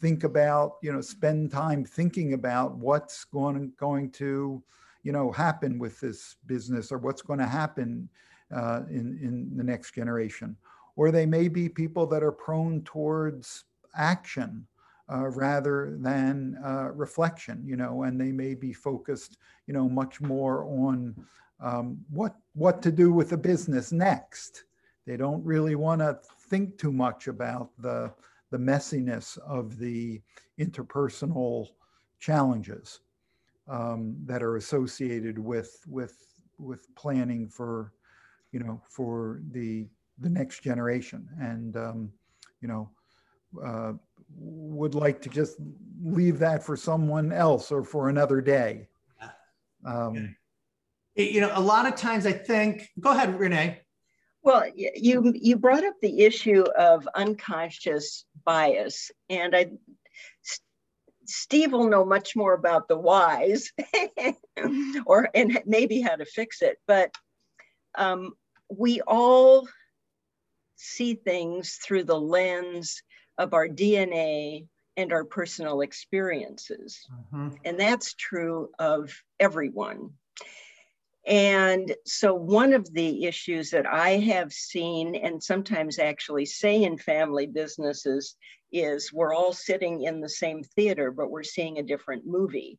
[0.00, 4.62] think about you know spend time thinking about what's going going to
[5.02, 8.08] you know happen with this business or what's going to happen
[8.54, 10.56] uh, in in the next generation.
[10.96, 13.64] Or they may be people that are prone towards
[13.94, 14.66] action
[15.12, 20.20] uh, rather than uh, reflection, you know, and they may be focused, you know, much
[20.20, 21.14] more on
[21.60, 24.64] um, what what to do with the business next.
[25.06, 26.18] They don't really want to
[26.50, 28.12] think too much about the
[28.50, 30.20] the messiness of the
[30.58, 31.68] interpersonal
[32.20, 33.00] challenges.
[33.68, 36.16] um, that are associated with with
[36.58, 37.92] with planning for
[38.52, 39.86] you know for the
[40.18, 42.12] the next generation and um,
[42.60, 42.90] you know
[43.64, 43.92] uh,
[44.36, 45.56] would like to just
[46.02, 48.88] leave that for someone else or for another day
[49.84, 50.36] um,
[51.14, 53.80] It- you know, a lot of times I think, go ahead, Renee.
[54.42, 59.72] Well, you you brought up the issue of unconscious bias, and I
[61.26, 63.72] Steve will know much more about the whys,
[65.06, 66.78] or and maybe how to fix it.
[66.86, 67.12] But
[67.96, 68.34] um,
[68.70, 69.68] we all
[70.76, 73.02] see things through the lens
[73.38, 77.06] of our DNA and our personal experiences.
[77.32, 77.48] Mm-hmm.
[77.64, 80.10] And that's true of everyone.
[81.26, 86.96] And so, one of the issues that I have seen and sometimes actually say in
[86.96, 88.36] family businesses
[88.72, 92.78] is we're all sitting in the same theater, but we're seeing a different movie.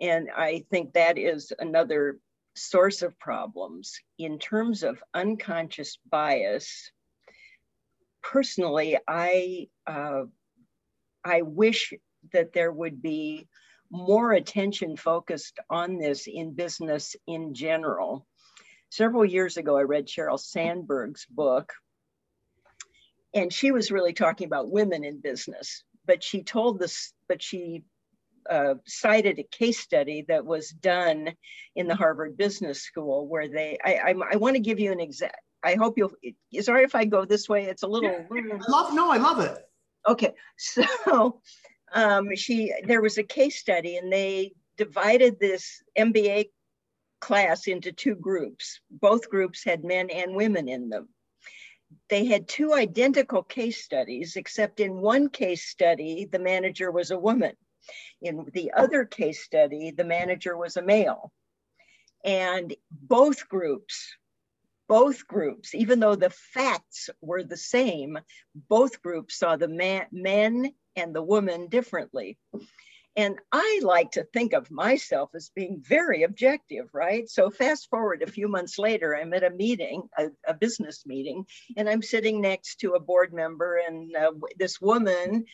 [0.00, 2.20] And I think that is another
[2.54, 6.90] source of problems in terms of unconscious bias.
[8.30, 10.24] Personally, I uh,
[11.24, 11.94] I wish
[12.34, 13.48] that there would be
[13.90, 18.26] more attention focused on this in business in general.
[18.90, 21.72] Several years ago, I read Sheryl Sandberg's book,
[23.32, 25.82] and she was really talking about women in business.
[26.06, 27.84] But she told this, but she
[28.50, 31.32] uh, cited a case study that was done
[31.74, 35.00] in the Harvard Business School where they, I, I, I want to give you an
[35.00, 36.12] exact, I hope you'll,
[36.52, 37.64] is it all right if I go this way?
[37.64, 38.10] It's a little.
[38.10, 39.58] I love, no, I love it.
[40.06, 41.40] Okay, so
[41.92, 46.50] um, she there was a case study, and they divided this MBA
[47.20, 48.80] class into two groups.
[48.90, 51.08] Both groups had men and women in them.
[52.08, 57.18] They had two identical case studies, except in one case study, the manager was a
[57.18, 57.56] woman.
[58.20, 61.32] In the other case study, the manager was a male.
[62.24, 64.16] And both groups
[64.88, 68.18] both groups, even though the facts were the same,
[68.54, 72.38] both groups saw the man, men and the woman differently.
[73.16, 77.28] And I like to think of myself as being very objective, right?
[77.28, 81.44] So, fast forward a few months later, I'm at a meeting, a, a business meeting,
[81.76, 85.46] and I'm sitting next to a board member and uh, this woman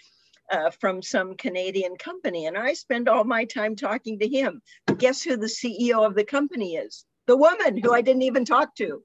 [0.52, 2.44] uh, from some Canadian company.
[2.46, 4.60] And I spend all my time talking to him.
[4.98, 7.06] Guess who the CEO of the company is?
[7.26, 9.02] The woman who I didn't even talk to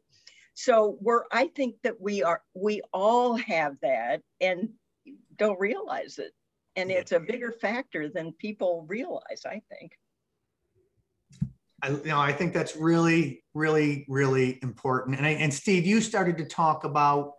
[0.59, 4.69] so we're i think that we are we all have that and
[5.37, 6.33] don't realize it.
[6.75, 9.93] And it's a bigger factor than people realize i think.
[11.81, 15.17] I, you know, I think that's really, really, really important.
[15.17, 17.35] And, I, and Steve, you started to talk about,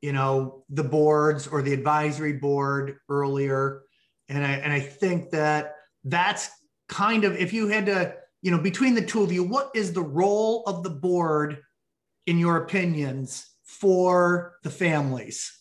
[0.00, 3.82] you know, the boards or the advisory board earlier,
[4.30, 5.74] and I and I think that
[6.04, 6.48] that's
[6.88, 9.92] kind of if you had to, you know, between the two of you, what is
[9.92, 11.58] the role of the board,
[12.26, 15.58] in your opinions, for the families?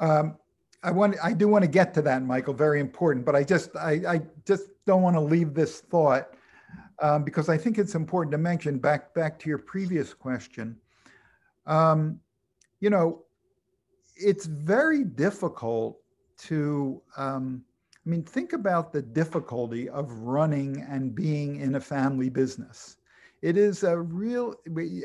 [0.00, 0.36] Um,
[0.82, 3.74] I want, I do want to get to that, Michael, very important, but I just,
[3.76, 6.34] I, I just don't want to leave this thought
[7.00, 10.76] um, because I think it's important to mention back, back to your previous question.
[11.66, 12.20] Um,
[12.80, 13.24] you know,
[14.14, 15.98] it's very difficult
[16.38, 17.64] to, um,
[18.06, 22.97] I mean, think about the difficulty of running and being in a family business.
[23.40, 24.56] It is a real,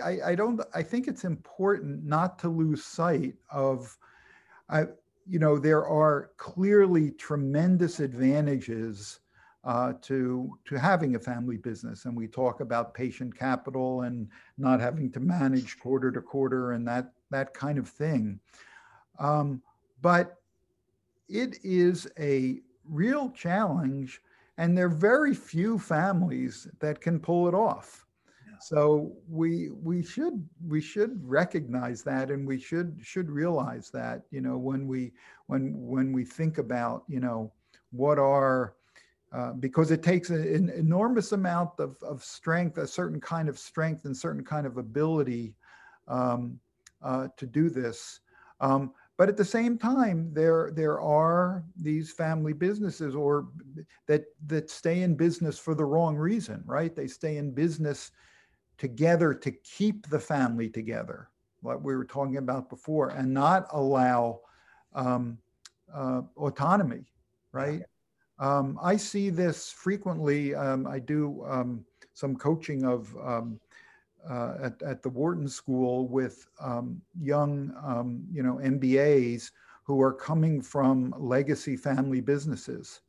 [0.03, 3.97] I, I don't, I think it's important not to lose sight of,
[5.27, 9.19] you know, there are clearly tremendous advantages
[9.63, 14.81] uh, to to having a family business, and we talk about patient capital and not
[14.81, 18.39] having to manage quarter to quarter and that that kind of thing.
[19.19, 19.61] Um,
[20.01, 20.41] but
[21.29, 24.21] it is a real challenge,
[24.57, 28.05] and there are very few families that can pull it off.
[28.63, 34.41] So we we should we should recognize that, and we should should realize that you
[34.41, 35.11] know when we
[35.47, 37.51] when when we think about you know
[37.91, 38.75] what are
[39.33, 44.05] uh, because it takes an enormous amount of, of strength, a certain kind of strength
[44.05, 45.55] and certain kind of ability
[46.07, 46.59] um,
[47.01, 48.19] uh, to do this.
[48.61, 53.47] Um, but at the same time, there there are these family businesses or
[54.07, 56.95] that that stay in business for the wrong reason, right?
[56.95, 58.11] They stay in business
[58.77, 61.29] together to keep the family together,
[61.61, 64.41] what we were talking about before, and not allow
[64.93, 65.37] um,
[65.93, 67.05] uh, autonomy,
[67.51, 67.83] right?
[68.39, 70.55] Um, I see this frequently.
[70.55, 73.59] Um, I do um, some coaching of um,
[74.29, 79.51] uh, at, at the Wharton School with um, young, um, you know, MBAs
[79.83, 83.01] who are coming from legacy family businesses,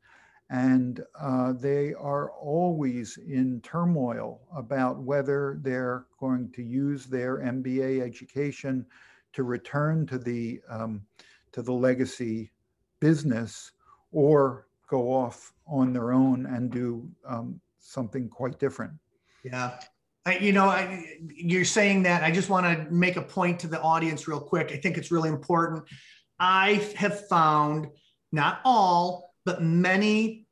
[0.54, 8.00] and uh, they are always in turmoil about whether they're going to use their MBA
[8.00, 8.86] education
[9.32, 11.02] to return to the um,
[11.50, 12.52] to the legacy
[13.00, 13.72] business
[14.12, 18.92] or go off on their own and do um, something quite different.
[19.42, 19.80] Yeah.
[20.24, 22.22] I, you know, I, you're saying that.
[22.22, 24.70] I just want to make a point to the audience real quick.
[24.72, 25.82] I think it's really important.
[26.38, 27.88] I have found
[28.30, 30.43] not all, but many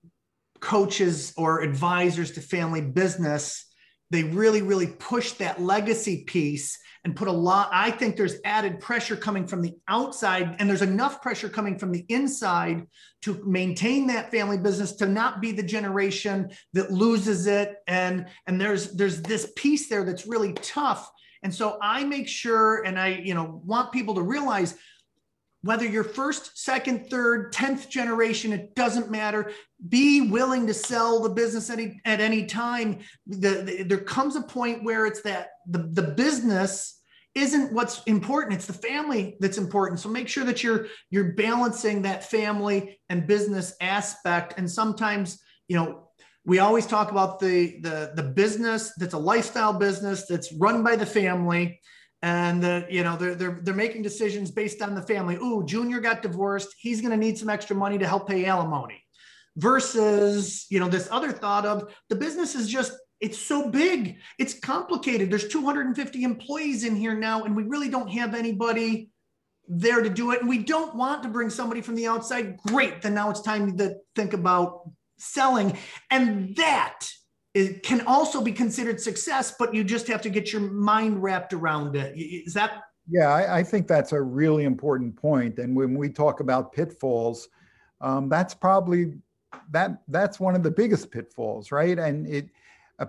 [0.62, 3.66] coaches or advisors to family business,
[4.10, 7.68] they really, really push that legacy piece and put a lot.
[7.72, 11.90] I think there's added pressure coming from the outside, and there's enough pressure coming from
[11.90, 12.86] the inside
[13.22, 17.76] to maintain that family business to not be the generation that loses it.
[17.88, 21.10] And and there's there's this piece there that's really tough.
[21.42, 24.76] And so I make sure, and I you know want people to realize
[25.62, 29.52] whether you're first, second, third, 10th generation, it doesn't matter.
[29.88, 32.98] Be willing to sell the business any, at any time.
[33.26, 36.98] The, the, there comes a point where it's that the, the business
[37.34, 42.02] isn't what's important it's the family that's important so make sure that you're you're balancing
[42.02, 46.08] that family and business aspect and sometimes you know
[46.44, 50.94] we always talk about the the the business that's a lifestyle business that's run by
[50.94, 51.80] the family
[52.22, 55.36] and the, you know they're, they're they're making decisions based on the family.
[55.36, 56.74] Ooh, Junior got divorced.
[56.78, 59.02] He's going to need some extra money to help pay alimony.
[59.56, 64.58] Versus, you know, this other thought of the business is just it's so big, it's
[64.58, 65.30] complicated.
[65.30, 69.10] There's 250 employees in here now, and we really don't have anybody
[69.68, 70.40] there to do it.
[70.40, 72.56] And we don't want to bring somebody from the outside.
[72.56, 75.76] Great, then now it's time to think about selling,
[76.10, 77.06] and that
[77.54, 81.52] it can also be considered success, but you just have to get your mind wrapped
[81.52, 82.14] around it.
[82.16, 82.84] Is that?
[83.10, 85.58] Yeah, I, I think that's a really important point.
[85.58, 87.48] And when we talk about pitfalls,
[88.00, 89.14] um, that's probably
[89.70, 91.98] that that's one of the biggest pitfalls, right?
[91.98, 92.48] And it,
[92.98, 93.06] uh,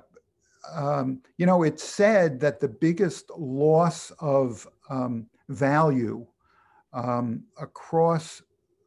[0.74, 6.26] um, you know, it's said that the biggest loss of um, value
[6.92, 8.42] um, across,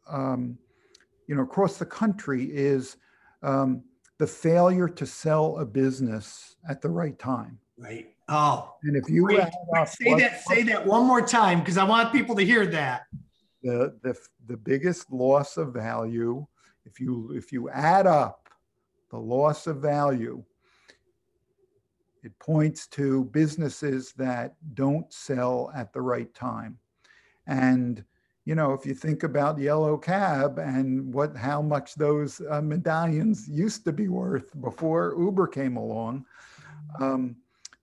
[0.08, 0.58] um,
[1.26, 2.96] you know, across the country is
[3.42, 3.82] um,
[4.18, 7.58] the failure to sell a business at the right time.
[7.78, 8.14] Right.
[8.28, 12.34] Oh, and if you say that, say that one more time because I want people
[12.36, 13.02] to hear that.
[13.62, 16.46] The, the the biggest loss of value,
[16.84, 18.48] if you if you add up
[19.10, 20.42] the loss of value,
[22.24, 26.78] it points to businesses that don't sell at the right time,
[27.46, 28.04] and
[28.46, 33.48] you know, if you think about yellow cab and what how much those uh, medallions
[33.48, 36.24] used to be worth before Uber came along,
[37.00, 37.34] um,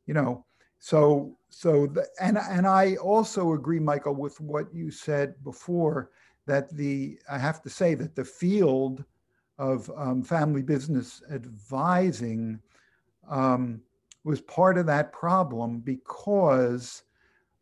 [0.05, 0.45] you know,
[0.79, 6.11] so so the, and and I also agree, Michael, with what you said before
[6.45, 9.03] that the I have to say that the field
[9.59, 12.57] of um, family business advising
[13.29, 13.81] um,
[14.23, 17.03] was part of that problem because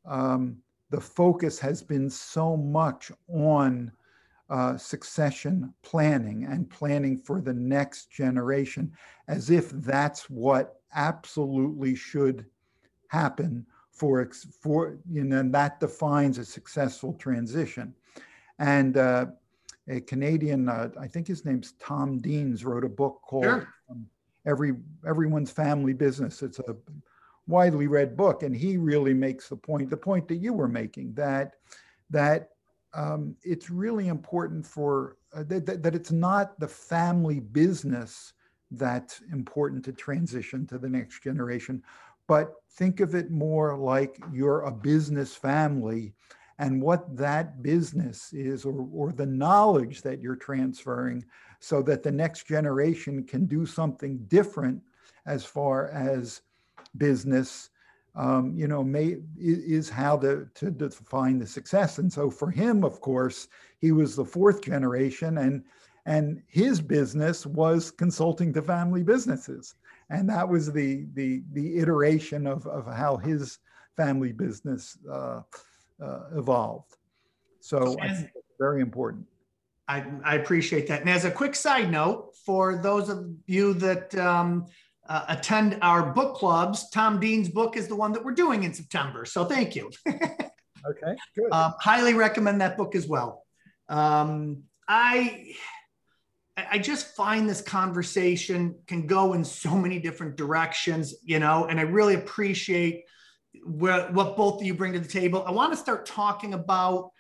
[0.06, 0.58] um,
[0.92, 3.92] the focus has been so much on
[4.50, 8.92] uh, succession planning and planning for the next generation,
[9.30, 12.46] as if that's what absolutely should
[13.08, 14.30] happen for
[14.62, 17.96] for you know and that defines a successful transition.
[18.60, 19.28] And uh,
[19.88, 23.68] a Canadian, uh, I think his name's Tom Deans, wrote a book called sure.
[23.90, 24.06] um,
[24.46, 24.74] "Every
[25.08, 26.76] Everyone's Family Business." It's a
[27.52, 31.14] widely read book, and he really makes the point, the point that you were making,
[31.14, 31.54] that
[32.10, 32.50] that
[32.94, 38.34] um, it's really important for uh, that, that it's not the family business
[38.72, 41.84] that's important to transition to the next generation,
[42.28, 46.14] but think of it more like you're a business family
[46.60, 51.26] and what that business is or, or the knowledge that you're transferring
[51.60, 54.82] so that the next generation can do something different
[55.26, 56.42] as far as
[56.98, 57.70] business,
[58.16, 61.98] um, you know, may is how to, to define the success.
[61.98, 63.48] And so for him, of course,
[63.80, 65.64] he was the fourth generation and
[66.08, 69.76] and his business was consulting to family businesses.
[70.10, 73.60] And that was the the the iteration of, of how his
[73.96, 75.42] family business uh,
[76.02, 76.98] uh, evolved.
[77.60, 77.96] So
[78.60, 79.26] very important.
[79.88, 81.02] I, I, appreciate that.
[81.02, 84.68] And as a quick side note, for those of you that um,
[85.08, 88.74] uh, attend our book clubs, Tom Dean's book is the one that we're doing in
[88.74, 89.26] September.
[89.26, 89.92] So thank you.
[90.08, 91.52] okay, good.
[91.52, 93.44] Um, highly recommend that book as well.
[93.90, 95.56] Um, I
[96.58, 101.80] I just find this conversation can go in so many different directions, you know, and
[101.80, 103.06] I really appreciate
[103.64, 105.44] what, what both of you bring to the table.
[105.46, 107.12] I want to start talking about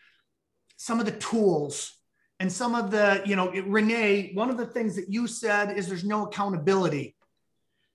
[0.77, 1.93] some of the tools
[2.39, 5.88] and some of the, you know, Renee, one of the things that you said is
[5.88, 7.15] there's no accountability.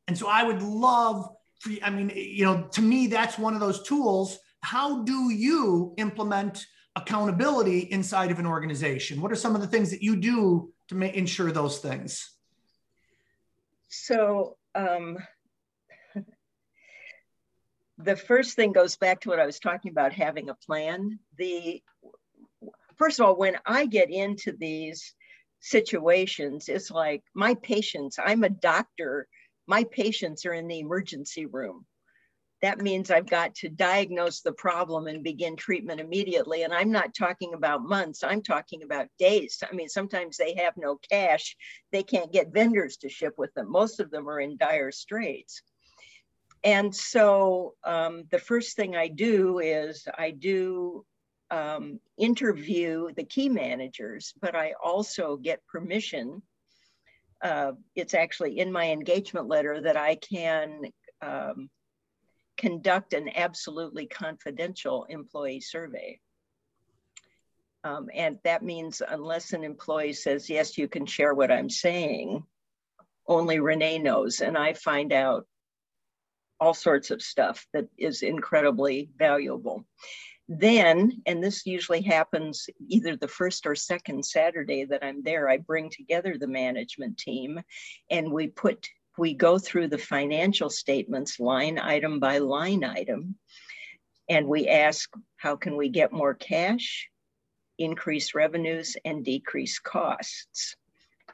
[0.08, 1.28] And so I would love
[1.60, 4.38] for, I mean, you know, to me, that's one of those tools.
[4.62, 6.64] How do you implement
[6.96, 9.20] accountability inside of an organization?
[9.20, 12.30] What are some of the things that you do to ensure those things?
[13.88, 15.18] So, um,
[17.98, 21.18] the first thing goes back to what I was talking about having a plan.
[21.38, 21.82] The
[22.96, 25.14] first of all, when I get into these
[25.60, 29.28] situations, it's like my patients, I'm a doctor,
[29.66, 31.86] my patients are in the emergency room.
[32.62, 36.62] That means I've got to diagnose the problem and begin treatment immediately.
[36.62, 39.62] And I'm not talking about months, I'm talking about days.
[39.68, 41.54] I mean, sometimes they have no cash,
[41.92, 43.70] they can't get vendors to ship with them.
[43.70, 45.62] Most of them are in dire straits.
[46.64, 51.04] And so um, the first thing I do is I do
[51.50, 56.42] um, interview the key managers, but I also get permission.
[57.46, 60.80] Uh, it's actually in my engagement letter that I can
[61.22, 61.70] um,
[62.56, 66.18] conduct an absolutely confidential employee survey.
[67.84, 72.42] Um, and that means unless an employee says, yes, you can share what I'm saying,
[73.28, 74.40] only Renee knows.
[74.40, 75.46] And I find out
[76.58, 79.84] all sorts of stuff that is incredibly valuable.
[80.48, 85.56] Then, and this usually happens either the first or second Saturday that I'm there, I
[85.56, 87.60] bring together the management team
[88.10, 88.88] and we put,
[89.18, 93.36] we go through the financial statements line item by line item.
[94.28, 97.08] And we ask, how can we get more cash,
[97.78, 100.76] increase revenues, and decrease costs?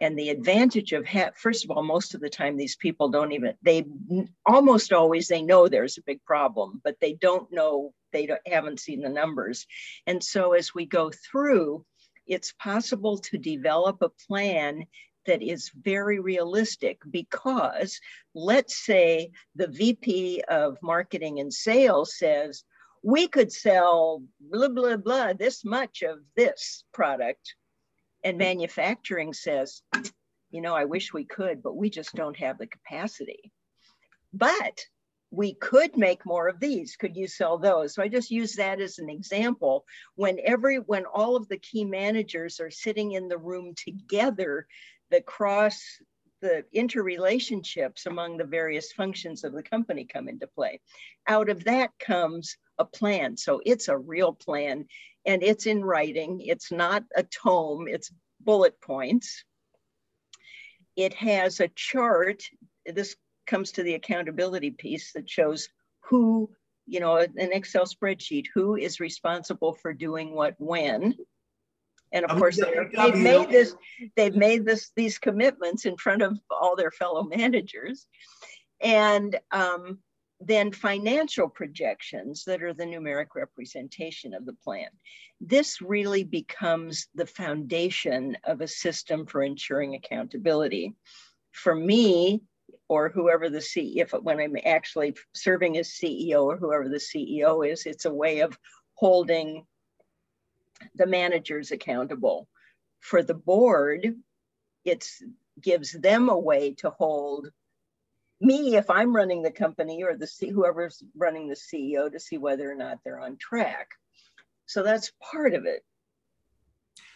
[0.02, 3.32] And the advantage of ha- first of all most of the time these people don't
[3.32, 3.84] even they
[4.44, 8.80] almost always they know there's a big problem but they don't know they don't, haven't
[8.80, 9.66] seen the numbers.
[10.06, 11.86] And so as we go through
[12.26, 14.84] it's possible to develop a plan
[15.26, 17.98] that is very realistic because
[18.34, 22.64] let's say the VP of marketing and sales says,
[23.04, 27.54] we could sell blah, blah, blah, this much of this product
[28.24, 28.44] and mm-hmm.
[28.44, 29.82] manufacturing says,
[30.50, 33.52] you know, I wish we could, but we just don't have the capacity.
[34.32, 34.86] But
[35.30, 36.94] we could make more of these.
[36.96, 37.94] Could you sell those?
[37.94, 39.84] So I just use that as an example.
[40.14, 44.66] When every when all of the key managers are sitting in the room together,
[45.10, 45.82] the cross
[46.42, 50.80] the interrelationships among the various functions of the company come into play.
[51.28, 53.36] Out of that comes a plan.
[53.36, 54.86] So it's a real plan
[55.24, 56.40] and it's in writing.
[56.40, 58.10] It's not a tome, it's
[58.40, 59.44] bullet points.
[60.96, 62.42] It has a chart.
[62.84, 63.16] This
[63.46, 65.68] comes to the accountability piece that shows
[66.04, 66.50] who,
[66.86, 71.14] you know, an Excel spreadsheet, who is responsible for doing what when.
[72.12, 72.60] And of course,
[72.94, 73.74] they've made this,
[74.16, 78.06] they've made this these commitments in front of all their fellow managers.
[78.82, 80.00] And um,
[80.46, 84.88] then financial projections that are the numeric representation of the plan.
[85.40, 90.94] This really becomes the foundation of a system for ensuring accountability.
[91.52, 92.42] For me,
[92.88, 97.66] or whoever the CEO, if when I'm actually serving as CEO or whoever the CEO
[97.66, 98.58] is, it's a way of
[98.94, 99.66] holding
[100.94, 102.48] the managers accountable.
[103.00, 104.14] For the board,
[104.84, 105.08] it
[105.60, 107.50] gives them a way to hold
[108.42, 112.38] me if I'm running the company or the C, whoever's running the CEO to see
[112.38, 113.88] whether or not they're on track.
[114.66, 115.84] So that's part of it.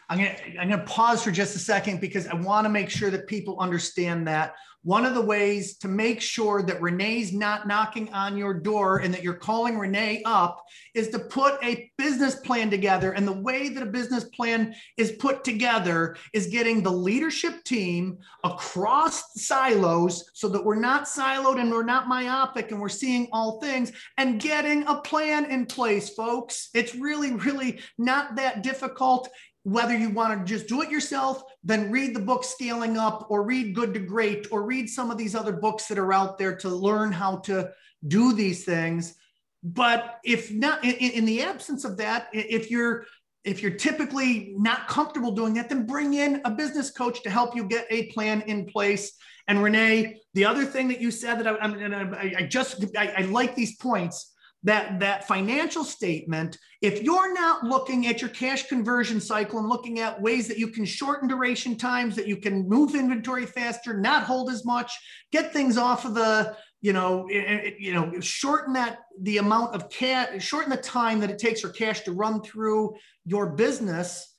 [0.09, 3.11] I'm to I'm to pause for just a second because I want to make sure
[3.11, 4.55] that people understand that
[4.87, 9.12] one of the ways to make sure that Renee's not knocking on your door and
[9.12, 10.62] that you're calling Renee up
[10.95, 13.11] is to put a business plan together.
[13.11, 18.18] And the way that a business plan is put together is getting the leadership team
[18.45, 23.61] across silos so that we're not siloed and we're not myopic and we're seeing all
[23.61, 26.68] things and getting a plan in place, folks.
[26.74, 29.28] It's really, really not that difficult
[29.67, 33.43] whether you want to just do it yourself, then read the book Scaling Up or
[33.43, 36.55] read Good to Great or read some of these other books that are out there
[36.59, 37.73] to learn how to
[38.07, 39.17] do these things.
[39.64, 43.07] But if not, in, in the absence of that, if you're
[43.43, 47.57] if you're typically not comfortable doing that, then bring in a business coach to help
[47.57, 49.14] you get a plan in place.
[49.49, 53.21] And Renee, the other thing that you said that I, I, I just I, I
[53.23, 54.33] like these points
[54.67, 59.99] that that financial statement if you're not looking at your cash conversion cycle and looking
[59.99, 64.23] at ways that you can shorten duration times that you can move inventory faster not
[64.25, 64.93] hold as much
[65.33, 70.43] get things off of the you know you know shorten that the amount of cash
[70.45, 72.95] shorten the time that it takes for cash to run through
[73.25, 74.37] your business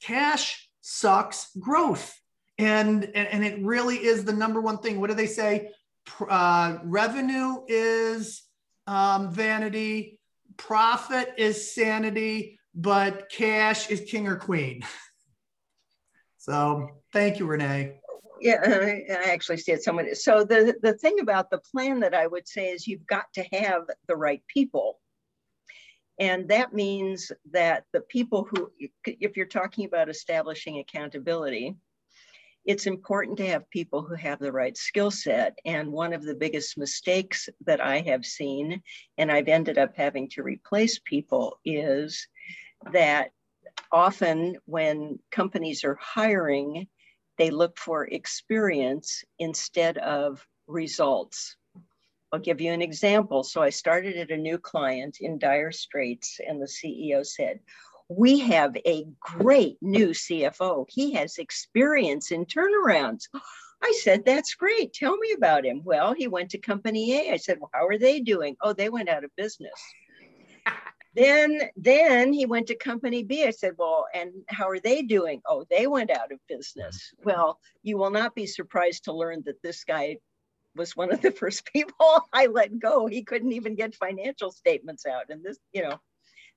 [0.00, 2.18] cash sucks growth.
[2.58, 5.00] And, and, and it really is the number one thing.
[5.00, 5.70] What do they say?
[6.28, 8.42] Uh, revenue is
[8.86, 10.18] um, vanity,
[10.56, 14.82] profit is sanity, but cash is king or queen.
[16.38, 17.96] so thank you, Renee.
[18.40, 20.16] Yeah, I, actually see it somewhat.
[20.16, 23.42] So the, the thing about the plan that I would say is you've got to
[23.52, 25.00] have the right people.
[26.20, 28.70] And that means that the people who,
[29.04, 31.74] if you're talking about establishing accountability,
[32.64, 35.58] it's important to have people who have the right skill set.
[35.64, 38.82] And one of the biggest mistakes that I have seen,
[39.18, 42.26] and I've ended up having to replace people, is
[42.92, 43.30] that
[43.92, 46.88] often when companies are hiring,
[47.38, 51.56] they look for experience instead of results.
[52.32, 53.44] I'll give you an example.
[53.44, 57.60] So I started at a new client in dire straits, and the CEO said,
[58.08, 60.86] We have a great new CFO.
[60.88, 63.28] He has experience in turnarounds.
[63.82, 64.92] I said, That's great.
[64.92, 65.82] Tell me about him.
[65.84, 67.32] Well, he went to company A.
[67.32, 68.56] I said, Well, how are they doing?
[68.62, 69.74] Oh, they went out of business.
[71.14, 73.44] then then he went to company B.
[73.44, 75.42] I said, Well, and how are they doing?
[75.46, 77.12] Oh, they went out of business.
[77.20, 77.30] Mm-hmm.
[77.30, 80.18] Well, you will not be surprised to learn that this guy
[80.76, 83.06] was one of the first people I let go.
[83.06, 85.24] He couldn't even get financial statements out.
[85.28, 86.00] And this, you know,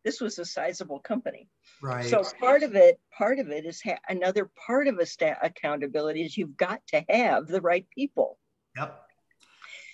[0.03, 1.49] this was a sizable company.
[1.81, 2.05] Right.
[2.05, 6.23] So part of it, part of it is ha- another part of a sta- accountability
[6.23, 8.37] is you've got to have the right people.
[8.77, 9.01] Yep.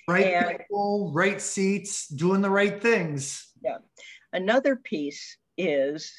[0.07, 3.51] Right And- people, right seats, doing the right things.
[3.63, 3.77] Yeah.
[4.33, 6.11] Another piece is,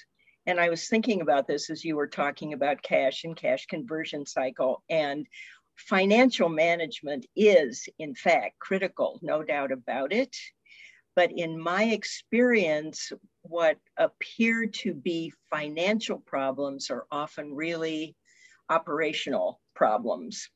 [0.47, 4.25] and I was thinking about this as you were talking about cash and cash conversion
[4.27, 5.27] cycle, and
[5.77, 10.35] financial management is, in fact, critical, no doubt about it.
[11.17, 13.13] But in my experience,
[13.45, 18.17] what appear to be financial problems are often really
[18.71, 20.49] operational problems.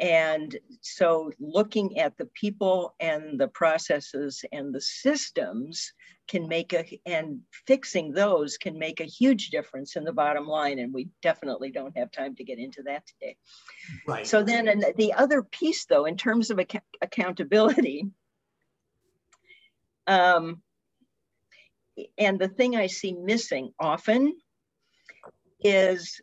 [0.00, 5.92] And so looking at the people and the processes and the systems
[6.26, 10.80] can make a, and fixing those can make a huge difference in the bottom line.
[10.80, 13.36] And we definitely don't have time to get into that today.
[14.08, 14.26] Right.
[14.26, 18.06] So then and the other piece though, in terms of ac- accountability,
[20.06, 20.60] um,
[22.18, 24.36] and the thing I see missing often
[25.60, 26.20] is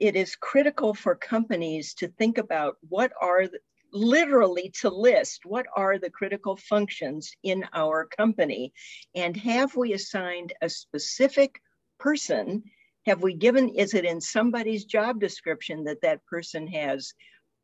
[0.00, 3.58] it is critical for companies to think about what are the,
[3.92, 8.72] literally to list what are the critical functions in our company.
[9.14, 11.60] And have we assigned a specific
[11.98, 12.64] person?
[13.06, 17.12] Have we given is it in somebody's job description that that person has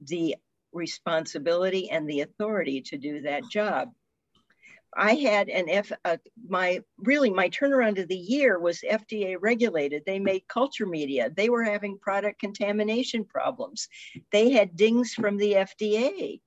[0.00, 0.36] the
[0.72, 3.90] responsibility and the authority to do that job
[4.94, 6.18] I had an F, uh,
[6.48, 10.02] my really my turnaround of the year was FDA regulated.
[10.04, 11.30] They made culture media.
[11.34, 13.88] They were having product contamination problems.
[14.32, 16.40] They had dings from the FDA.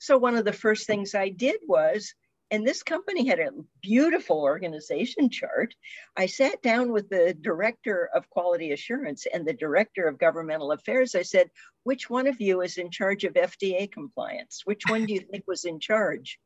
[0.00, 2.12] So one of the first things I did was,
[2.50, 5.74] and this company had a beautiful organization chart.
[6.16, 11.14] I sat down with the director of quality assurance and the director of governmental affairs.
[11.14, 11.50] I said,
[11.84, 14.62] which one of you is in charge of FDA compliance?
[14.64, 16.38] Which one do you think was in charge?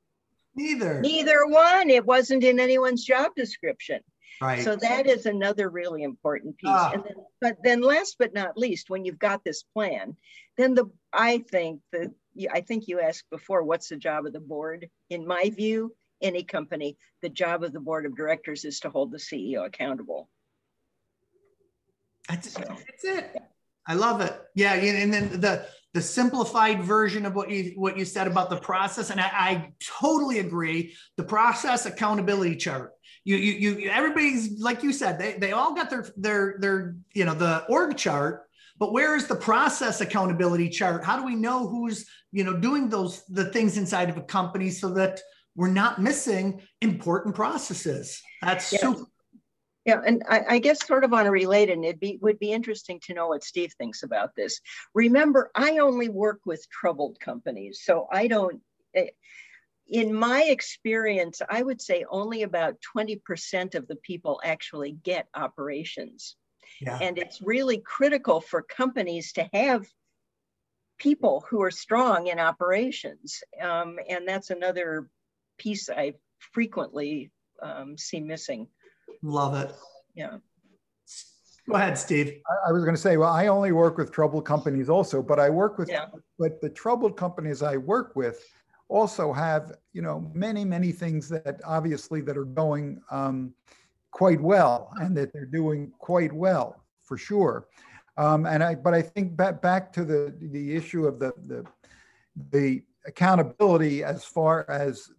[0.59, 1.00] Neither.
[1.00, 1.88] Neither one.
[1.88, 4.00] It wasn't in anyone's job description.
[4.40, 4.62] Right.
[4.62, 6.70] So that is another really important piece.
[6.70, 6.92] Ah.
[6.94, 10.16] And then, but then last but not least, when you've got this plan,
[10.56, 12.12] then the I think the
[12.52, 14.88] I think you asked before, what's the job of the board?
[15.11, 19.11] In my view, any company, the job of the board of directors is to hold
[19.11, 20.28] the CEO accountable.
[22.28, 23.36] That's, that's it.
[23.86, 24.38] I love it.
[24.54, 28.57] Yeah, and then the the simplified version of what you what you said about the
[28.57, 30.95] process, and I, I totally agree.
[31.16, 32.93] The process accountability chart.
[33.24, 37.24] You you you everybody's like you said, they they all got their their their you
[37.24, 41.05] know the org chart, but where is the process accountability chart?
[41.05, 44.70] How do we know who's you know doing those the things inside of a company
[44.70, 45.20] so that
[45.57, 48.22] we're not missing important processes?
[48.43, 48.78] That's Yeah.
[48.80, 49.05] super.
[49.89, 53.01] Yeah, and I, I guess sort of on a related, it be, would be interesting
[53.07, 54.61] to know what Steve thinks about this.
[54.95, 58.61] Remember, I only work with troubled companies, so I don't.
[58.95, 59.12] eh,
[59.89, 66.36] In my experience, I would say only about 20% of the people actually get operations.
[66.82, 66.99] Yeah.
[67.01, 69.86] And it's really critical for companies to have
[70.99, 73.43] people who are strong in operations.
[73.68, 75.09] Um, and that's another
[75.57, 76.14] piece I
[76.53, 77.30] frequently
[77.62, 78.68] um, see missing.
[79.22, 79.74] Love it.
[80.14, 80.38] Yeah.
[81.68, 82.40] Go ahead, Steve.
[82.48, 85.38] I- I was going to say, well, I only work with troubled companies also, but
[85.38, 86.06] I work with, Yeah.
[86.38, 88.44] but the troubled companies I work with
[88.88, 93.52] also have, you know, many, many things that obviously that are going um,
[94.12, 97.68] quite well and that they're doing quite well for sure.
[98.16, 101.64] Um, and I, but I think back back to the the issue of the the
[102.50, 105.10] the accountability as far as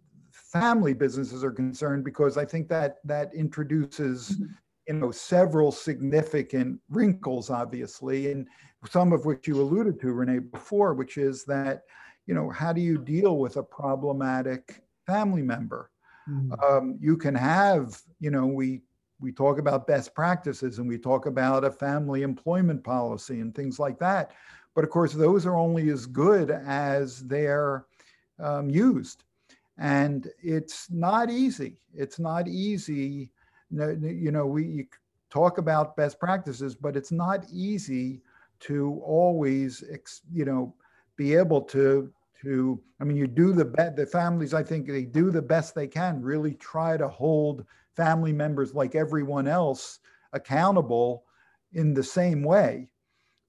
[0.52, 4.44] family businesses are concerned, because I think that that introduces Mm-hmm.
[4.88, 8.46] you know several significant wrinkles, obviously, and
[8.88, 11.82] some of which you alluded to, Renee, before, which is that
[12.26, 15.90] you know how do you deal with a problematic family member?
[16.66, 18.82] um, you can have, you know, we
[19.20, 23.78] we talk about best practices and we talk about a family employment policy and things
[23.78, 24.32] like that.
[24.74, 27.84] But of course, those are only as good as they're
[28.38, 29.24] um, used.
[29.78, 31.80] And it's not easy.
[31.94, 33.30] It's not easy.
[33.70, 34.86] You know, we
[35.30, 38.20] talk about best practices, but it's not easy
[38.60, 39.82] to always,
[40.32, 40.74] you know,
[41.16, 45.04] be able to to i mean you do the best the families i think they
[45.04, 47.64] do the best they can really try to hold
[47.94, 49.98] family members like everyone else
[50.32, 51.24] accountable
[51.74, 52.88] in the same way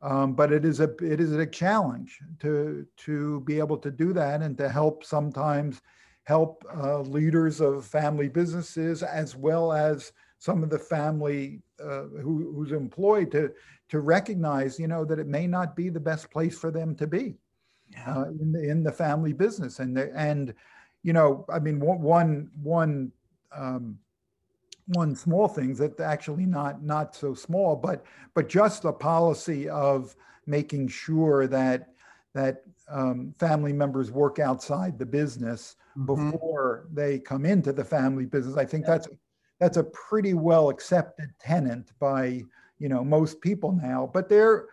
[0.01, 4.13] um, but it is a it is a challenge to to be able to do
[4.13, 5.81] that and to help sometimes
[6.23, 12.53] help uh, leaders of family businesses as well as some of the family uh, who,
[12.55, 13.51] who's employed to
[13.89, 17.07] to recognize you know that it may not be the best place for them to
[17.07, 17.35] be
[17.91, 18.17] Yeah.
[18.17, 20.53] uh, in the in the family business and the, and
[21.03, 23.11] you know i mean one one one
[23.53, 23.97] um,
[24.87, 30.15] one small thing that actually not not so small but but just the policy of
[30.45, 31.89] making sure that
[32.33, 36.05] that um, family members work outside the business Mhm.
[36.05, 38.57] before they come into the family business.
[38.57, 39.07] I think that's
[39.59, 42.43] that's a pretty well accepted tenant by
[42.79, 44.69] you know most people now but there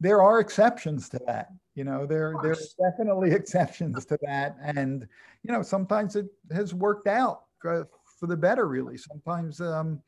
[0.00, 4.56] there are exceptions to that you know there there's definitely exceptions to that.
[4.62, 5.06] And
[5.42, 7.84] you know sometimes it has worked out uh,
[8.18, 8.98] for the better really.
[8.98, 10.02] Sometimes um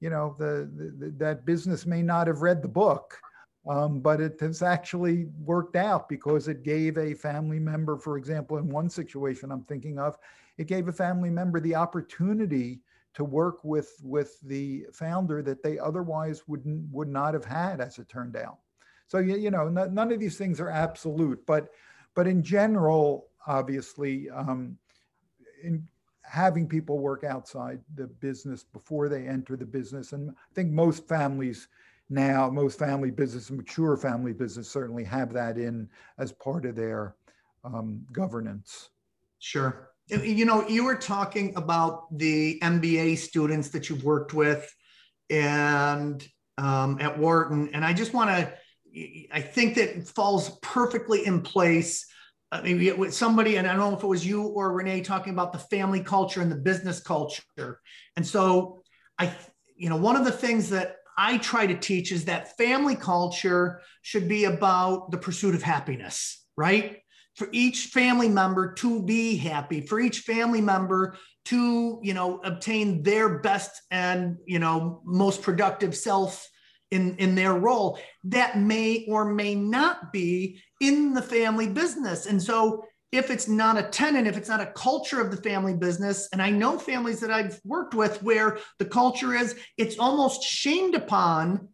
[0.00, 3.18] you know the, the that business may not have read the book
[3.68, 8.58] um, but it has actually worked out because it gave a family member for example
[8.58, 10.16] in one situation i'm thinking of
[10.58, 12.80] it gave a family member the opportunity
[13.16, 17.98] to work with with the founder that they otherwise wouldn't would not have had as
[17.98, 18.58] it turned out.
[19.08, 21.70] So you, you know no- none of these things are absolute but
[22.14, 24.76] but in general obviously um,
[25.62, 25.88] in
[26.22, 31.06] having people work outside the business before they enter the business and i think most
[31.08, 31.68] families
[32.08, 35.88] now most family business mature family business certainly have that in
[36.18, 37.16] as part of their
[37.64, 38.90] um, governance
[39.38, 39.90] Sure.
[40.08, 44.72] You- know, you were talking about the MBA students that you've worked with
[45.30, 46.26] and
[46.58, 48.52] um, at Wharton, and I just want to,
[49.32, 52.06] I think that falls perfectly in place.
[52.50, 55.32] I mean, with somebody, and I don't know if it was you or Renee talking
[55.32, 57.80] about the family culture and the business culture.
[58.16, 58.82] And so
[59.18, 59.34] I,
[59.76, 63.80] you know, one of the things that I try to teach is that family culture
[64.02, 66.98] should be about the pursuit of happiness, right?
[67.36, 73.02] for each family member to be happy for each family member to you know obtain
[73.02, 76.48] their best and you know most productive self
[76.90, 82.42] in in their role that may or may not be in the family business and
[82.42, 86.28] so if it's not a tenant if it's not a culture of the family business
[86.32, 90.94] and i know families that i've worked with where the culture is it's almost shamed
[90.94, 91.68] upon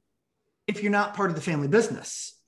[0.67, 2.39] if you're not part of the family business.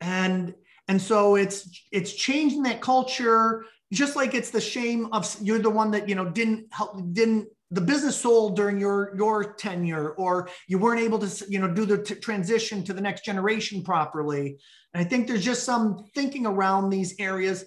[0.00, 0.54] And
[0.86, 5.70] and so it's it's changing that culture just like it's the shame of you're the
[5.70, 10.48] one that you know didn't help didn't the business sold during your your tenure or
[10.66, 14.58] you weren't able to you know do the t- transition to the next generation properly.
[14.94, 17.64] And i think there's just some thinking around these areas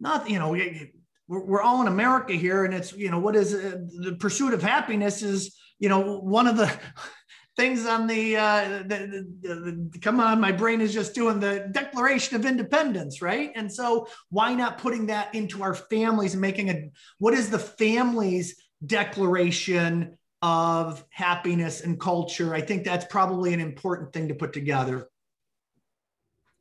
[0.00, 0.92] not you know we-
[1.28, 4.60] we're, all in america here and it's you know what is uh, the pursuit of
[4.62, 6.72] happiness is you know one of the
[7.60, 11.68] things on the, uh, the, the, the, come on, my brain is just doing the
[11.72, 13.52] Declaration of Independence, right?
[13.54, 17.58] And so why not putting that into our families and making a, what is the
[17.58, 22.54] family's declaration of happiness and culture?
[22.54, 25.08] I think that's probably an important thing to put together.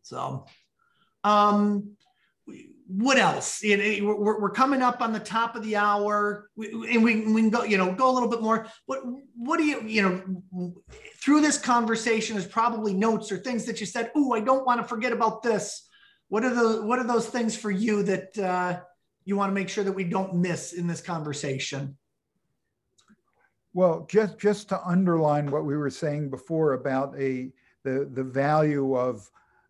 [0.01, 0.47] So,
[1.23, 1.95] um,
[2.89, 3.61] what else?
[3.63, 7.77] We're coming up on the top of the hour, and we, we can go, you
[7.77, 8.65] know, go a little bit more.
[8.87, 9.01] What
[9.35, 10.73] what do you, you know,
[11.21, 14.11] through this conversation is probably notes or things that you said.
[14.15, 15.87] Oh, I don't want to forget about this.
[16.29, 18.79] What are the what are those things for you that uh,
[19.23, 21.95] you want to make sure that we don't miss in this conversation?
[23.73, 27.51] Well, just just to underline what we were saying before about a
[27.83, 29.29] the the value of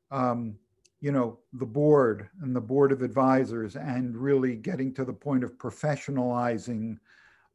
[0.09, 0.55] um,
[1.01, 5.43] you know the board and the board of advisors and really getting to the point
[5.43, 6.97] of professionalizing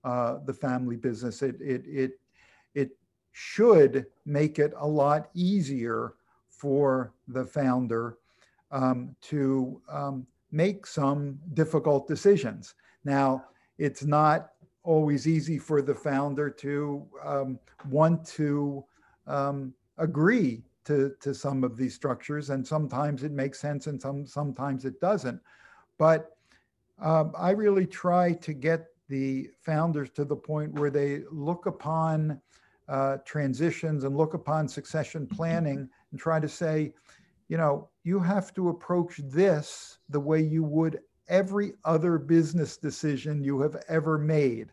[0.04, 2.12] uh, the family business it it it
[2.74, 2.90] it
[3.32, 6.14] should make it a lot easier
[6.48, 8.18] for the founder
[8.70, 12.74] um, to um, make some difficult decisions.
[13.04, 13.44] Now,
[13.78, 14.50] it's not
[14.82, 18.84] always easy for the founder to um, want to
[19.26, 24.26] um, agree to, to some of these structures, and sometimes it makes sense and some,
[24.26, 25.40] sometimes it doesn't.
[25.98, 26.36] But
[27.00, 32.40] um, I really try to get the founders to the point where they look upon
[32.88, 36.92] uh, transitions and look upon succession planning and try to say,
[37.48, 43.42] you know, you have to approach this the way you would every other business decision
[43.42, 44.70] you have ever made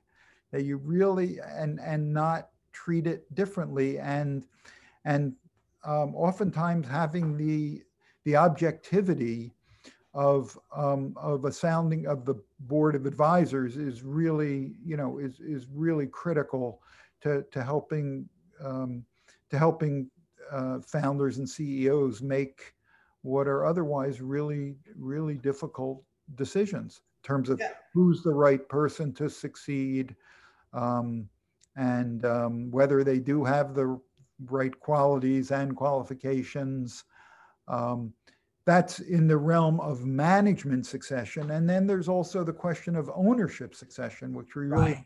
[0.51, 4.45] that you really and and not treat it differently and
[5.05, 5.33] and
[5.83, 7.81] um, oftentimes having the
[8.23, 9.53] the objectivity
[10.13, 15.39] of um, of a sounding of the board of advisors is really you know is
[15.39, 16.81] is really critical
[17.21, 18.27] to to helping
[18.63, 19.05] um,
[19.49, 20.09] to helping
[20.51, 22.73] uh, founders and CEOs make
[23.21, 26.03] what are otherwise really really difficult
[26.35, 27.71] decisions in terms of yeah.
[27.93, 30.15] who's the right person to succeed
[30.73, 31.27] um,
[31.77, 33.99] and um, whether they do have the
[34.45, 37.03] right qualities and qualifications.
[37.67, 38.13] Um,
[38.65, 41.51] that's in the realm of management succession.
[41.51, 45.05] And then there's also the question of ownership succession, which we really right.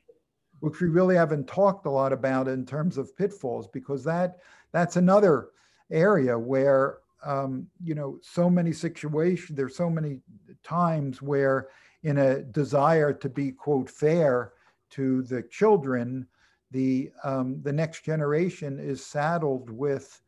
[0.59, 4.39] which we really haven't talked a lot about in terms of pitfalls, because that
[4.71, 5.49] that's another
[5.91, 10.19] area where um, you know so many situations there's so many
[10.63, 11.69] times where
[12.03, 14.51] in a desire to be quote fair
[14.91, 16.27] to the children
[16.75, 20.21] the um, the next generation is saddled with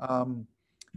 [0.00, 0.46] um,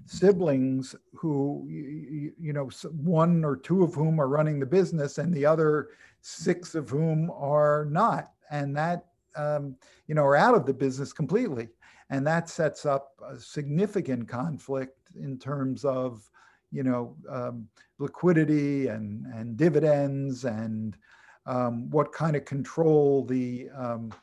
[0.05, 5.33] siblings who you, you, know one or two of whom are running the business and
[5.33, 5.89] the other
[6.21, 8.31] six of whom are not.
[8.49, 9.75] And that um,
[10.07, 11.67] you know are out of the business completely.
[12.09, 16.29] And that sets up a significant conflict in terms of
[16.71, 17.67] you know um,
[17.99, 20.95] liquidity and and dividends and
[21.45, 24.13] um, what kind of control the um,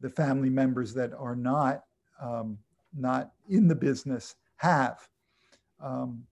[0.00, 1.84] the family members that are not
[2.22, 2.58] um,
[2.96, 5.06] not in the business have.
[5.80, 6.24] Um,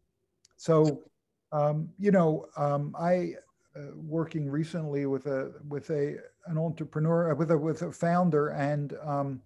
[0.56, 1.02] so,
[1.52, 3.34] um, you know, um, I
[3.76, 8.48] uh, working recently with a with a an entrepreneur uh, with a with a founder,
[8.48, 9.42] and um,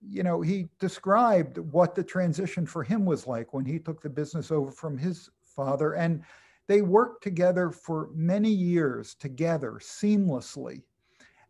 [0.00, 4.10] you know, he described what the transition for him was like when he took the
[4.10, 6.22] business over from his father, and
[6.66, 10.82] they worked together for many years together seamlessly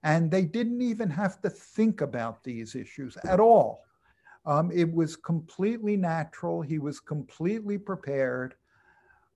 [0.02, 3.84] and they didn't even have to think about these issues at all.
[4.44, 6.62] Um, it was completely natural.
[6.62, 8.54] He was completely prepared.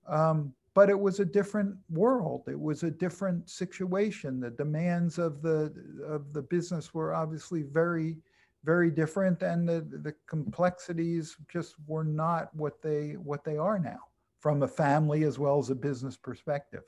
[0.08, 2.42] Um, but it was a different world.
[2.48, 4.40] It was a different situation.
[4.40, 5.72] The demands of the
[6.06, 8.18] of the business were obviously very,
[8.62, 14.00] very different, and the, the complexities just were not what they what they are now
[14.38, 16.82] from a family as well as a business perspective.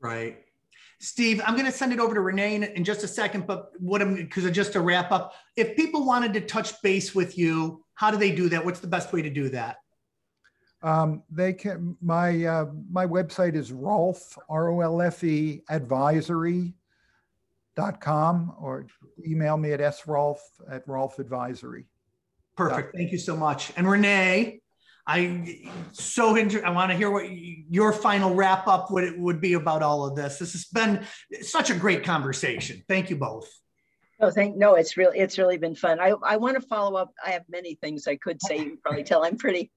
[0.00, 0.44] Right.
[1.00, 3.72] Steve, I'm going to send it over to Renee in, in just a second, but
[3.78, 7.84] what I'm because just to wrap up, if people wanted to touch base with you,
[7.94, 8.64] how do they do that?
[8.64, 9.76] What's the best way to do that?
[10.82, 11.96] Um, they can.
[12.02, 16.74] My uh, my website is Rolfe R O L F E advisory
[17.74, 18.86] dot com or
[19.26, 20.38] email me at srolfe
[20.70, 21.86] at Rolfe Advisory.
[22.56, 22.94] Perfect.
[22.94, 23.72] Thank you so much.
[23.76, 24.60] And Renee,
[25.06, 29.52] I so inter- I want to hear what your final wrap up would would be
[29.52, 30.38] about all of this.
[30.38, 31.04] This has been
[31.42, 32.82] such a great conversation.
[32.88, 33.50] Thank you both.
[34.20, 36.00] No, thank no, it's really it's really been fun.
[36.00, 37.12] I, I want to follow up.
[37.24, 38.58] I have many things I could say.
[38.58, 39.70] You can probably tell I'm pretty.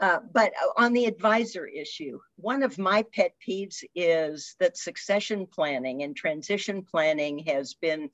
[0.00, 6.02] Uh, but on the advisor issue, one of my pet peeves is that succession planning
[6.02, 8.08] and transition planning has been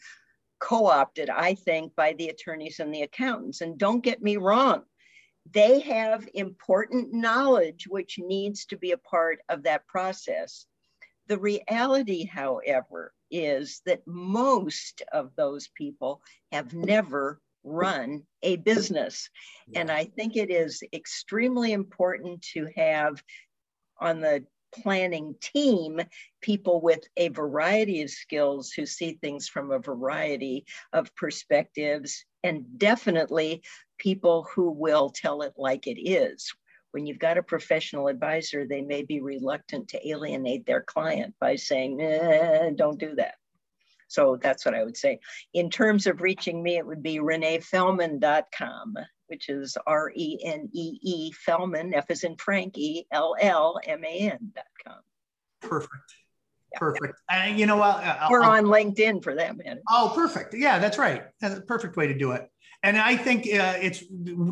[0.59, 3.61] co-opted, I think, by the attorneys and the accountants.
[3.61, 4.83] And don't get me wrong,
[5.53, 10.67] they have important knowledge which needs to be a part of that process.
[11.27, 16.23] The reality, however, is that most of those people
[16.53, 19.29] have never run a business.
[19.75, 23.23] And I think it is extremely important to have
[24.01, 26.01] on the planning team
[26.41, 32.79] people with a variety of skills who see things from a variety of perspectives and
[32.79, 33.63] definitely
[33.99, 36.53] people who will tell it like it is.
[36.93, 41.57] When you've got a professional advisor, they may be reluctant to alienate their client by
[41.57, 43.35] saying, eh, don't do that.
[44.09, 45.21] So that's what I would say.
[45.55, 48.97] In terms of reaching me, it would be reneefellman.com,
[49.31, 53.79] which is R E N E E Fellman, F is in Frank, E L L
[53.87, 54.97] M A N.com.
[55.61, 55.93] Perfect.
[56.75, 57.15] perfect.
[57.31, 57.97] And you know what?
[57.97, 59.81] Uh, I'll- I'll- on LinkedIn for that matter.
[59.89, 60.55] Oh, perfect.
[60.55, 61.25] Yeah, that's right.
[61.41, 62.50] That's a perfect way to do it.
[62.83, 64.01] And I think uh, it's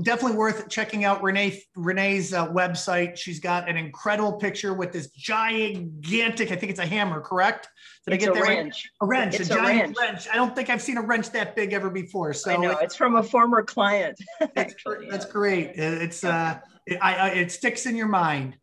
[0.03, 3.16] definitely worth checking out Renee Renee's uh, website.
[3.16, 6.53] She's got an incredible picture with this gigantic.
[6.53, 7.68] I think it's a hammer, correct?
[8.07, 8.59] Did It's I a get that right?
[8.59, 8.91] wrench.
[9.01, 9.99] A wrench, It's a a giant wrench.
[9.99, 10.29] wrench.
[10.31, 12.35] I don't think I've seen a wrench that big ever before.
[12.35, 14.20] So I know, it- it's from a former client.
[14.41, 15.33] that's, actually, that's yeah.
[15.33, 15.70] great.
[15.76, 18.57] It's uh, it, I, I, it sticks in your mind.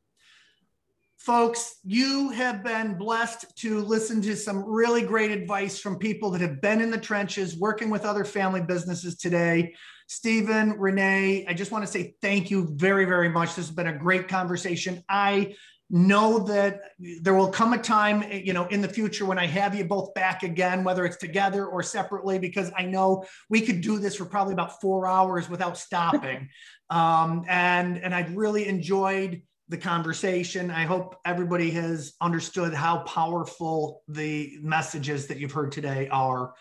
[1.25, 6.41] Folks, you have been blessed to listen to some really great advice from people that
[6.41, 9.73] have been in the trenches working with other family businesses today.
[10.07, 13.55] Steven, Renee, I just want to say thank you very, very much.
[13.55, 15.03] This has been a great conversation.
[15.09, 15.55] I
[15.89, 19.73] know that there will come a time, you know, in the future when I have
[19.73, 23.97] you both back again, whether it's together or separately, because I know we could do
[23.97, 26.49] this for probably about four hours without stopping.
[26.91, 30.69] um, and and I've really enjoyed the conversation.
[30.69, 36.53] I hope everybody has understood how powerful the messages that you've heard today are.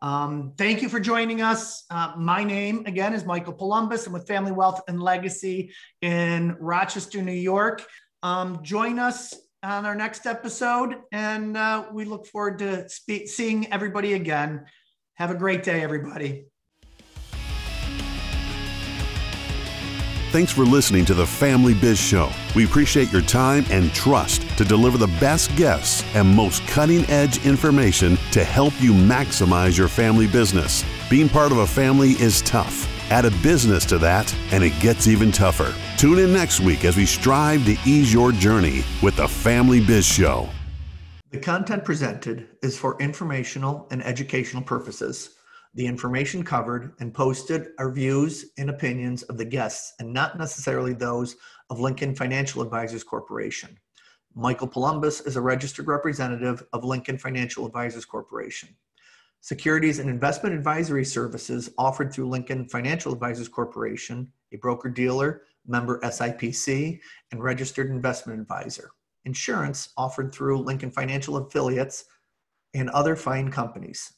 [0.00, 1.84] Um, thank you for joining us.
[1.90, 4.06] Uh, my name again is Michael Columbus.
[4.06, 7.84] I'm with Family Wealth and Legacy in Rochester, New York.
[8.22, 13.72] Um, join us on our next episode, and uh, we look forward to spe- seeing
[13.72, 14.66] everybody again.
[15.14, 16.46] Have a great day, everybody.
[20.30, 22.30] Thanks for listening to the Family Biz Show.
[22.54, 27.46] We appreciate your time and trust to deliver the best guests and most cutting edge
[27.46, 30.84] information to help you maximize your family business.
[31.08, 32.86] Being part of a family is tough.
[33.10, 35.74] Add a business to that, and it gets even tougher.
[35.96, 40.04] Tune in next week as we strive to ease your journey with the Family Biz
[40.04, 40.46] Show.
[41.30, 45.37] The content presented is for informational and educational purposes.
[45.74, 50.94] The information covered and posted are views and opinions of the guests and not necessarily
[50.94, 51.36] those
[51.70, 53.78] of Lincoln Financial Advisors Corporation.
[54.34, 58.70] Michael Columbus is a registered representative of Lincoln Financial Advisors Corporation.
[59.40, 66.00] Securities and investment advisory services offered through Lincoln Financial Advisors Corporation, a broker dealer, member
[66.00, 66.98] SIPC,
[67.30, 68.90] and registered investment advisor.
[69.26, 72.06] Insurance offered through Lincoln Financial affiliates
[72.74, 74.14] and other fine companies.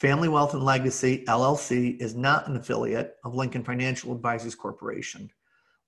[0.00, 5.28] Family Wealth and Legacy LLC is not an affiliate of Lincoln Financial Advisors Corporation.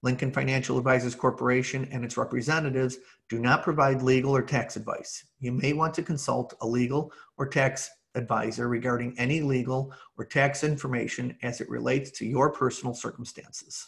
[0.03, 2.99] Lincoln Financial Advisors Corporation and its representatives
[3.29, 5.27] do not provide legal or tax advice.
[5.39, 10.65] You may want to consult a legal or tax advisor regarding any legal or tax
[10.65, 13.87] information as it relates to your personal circumstances.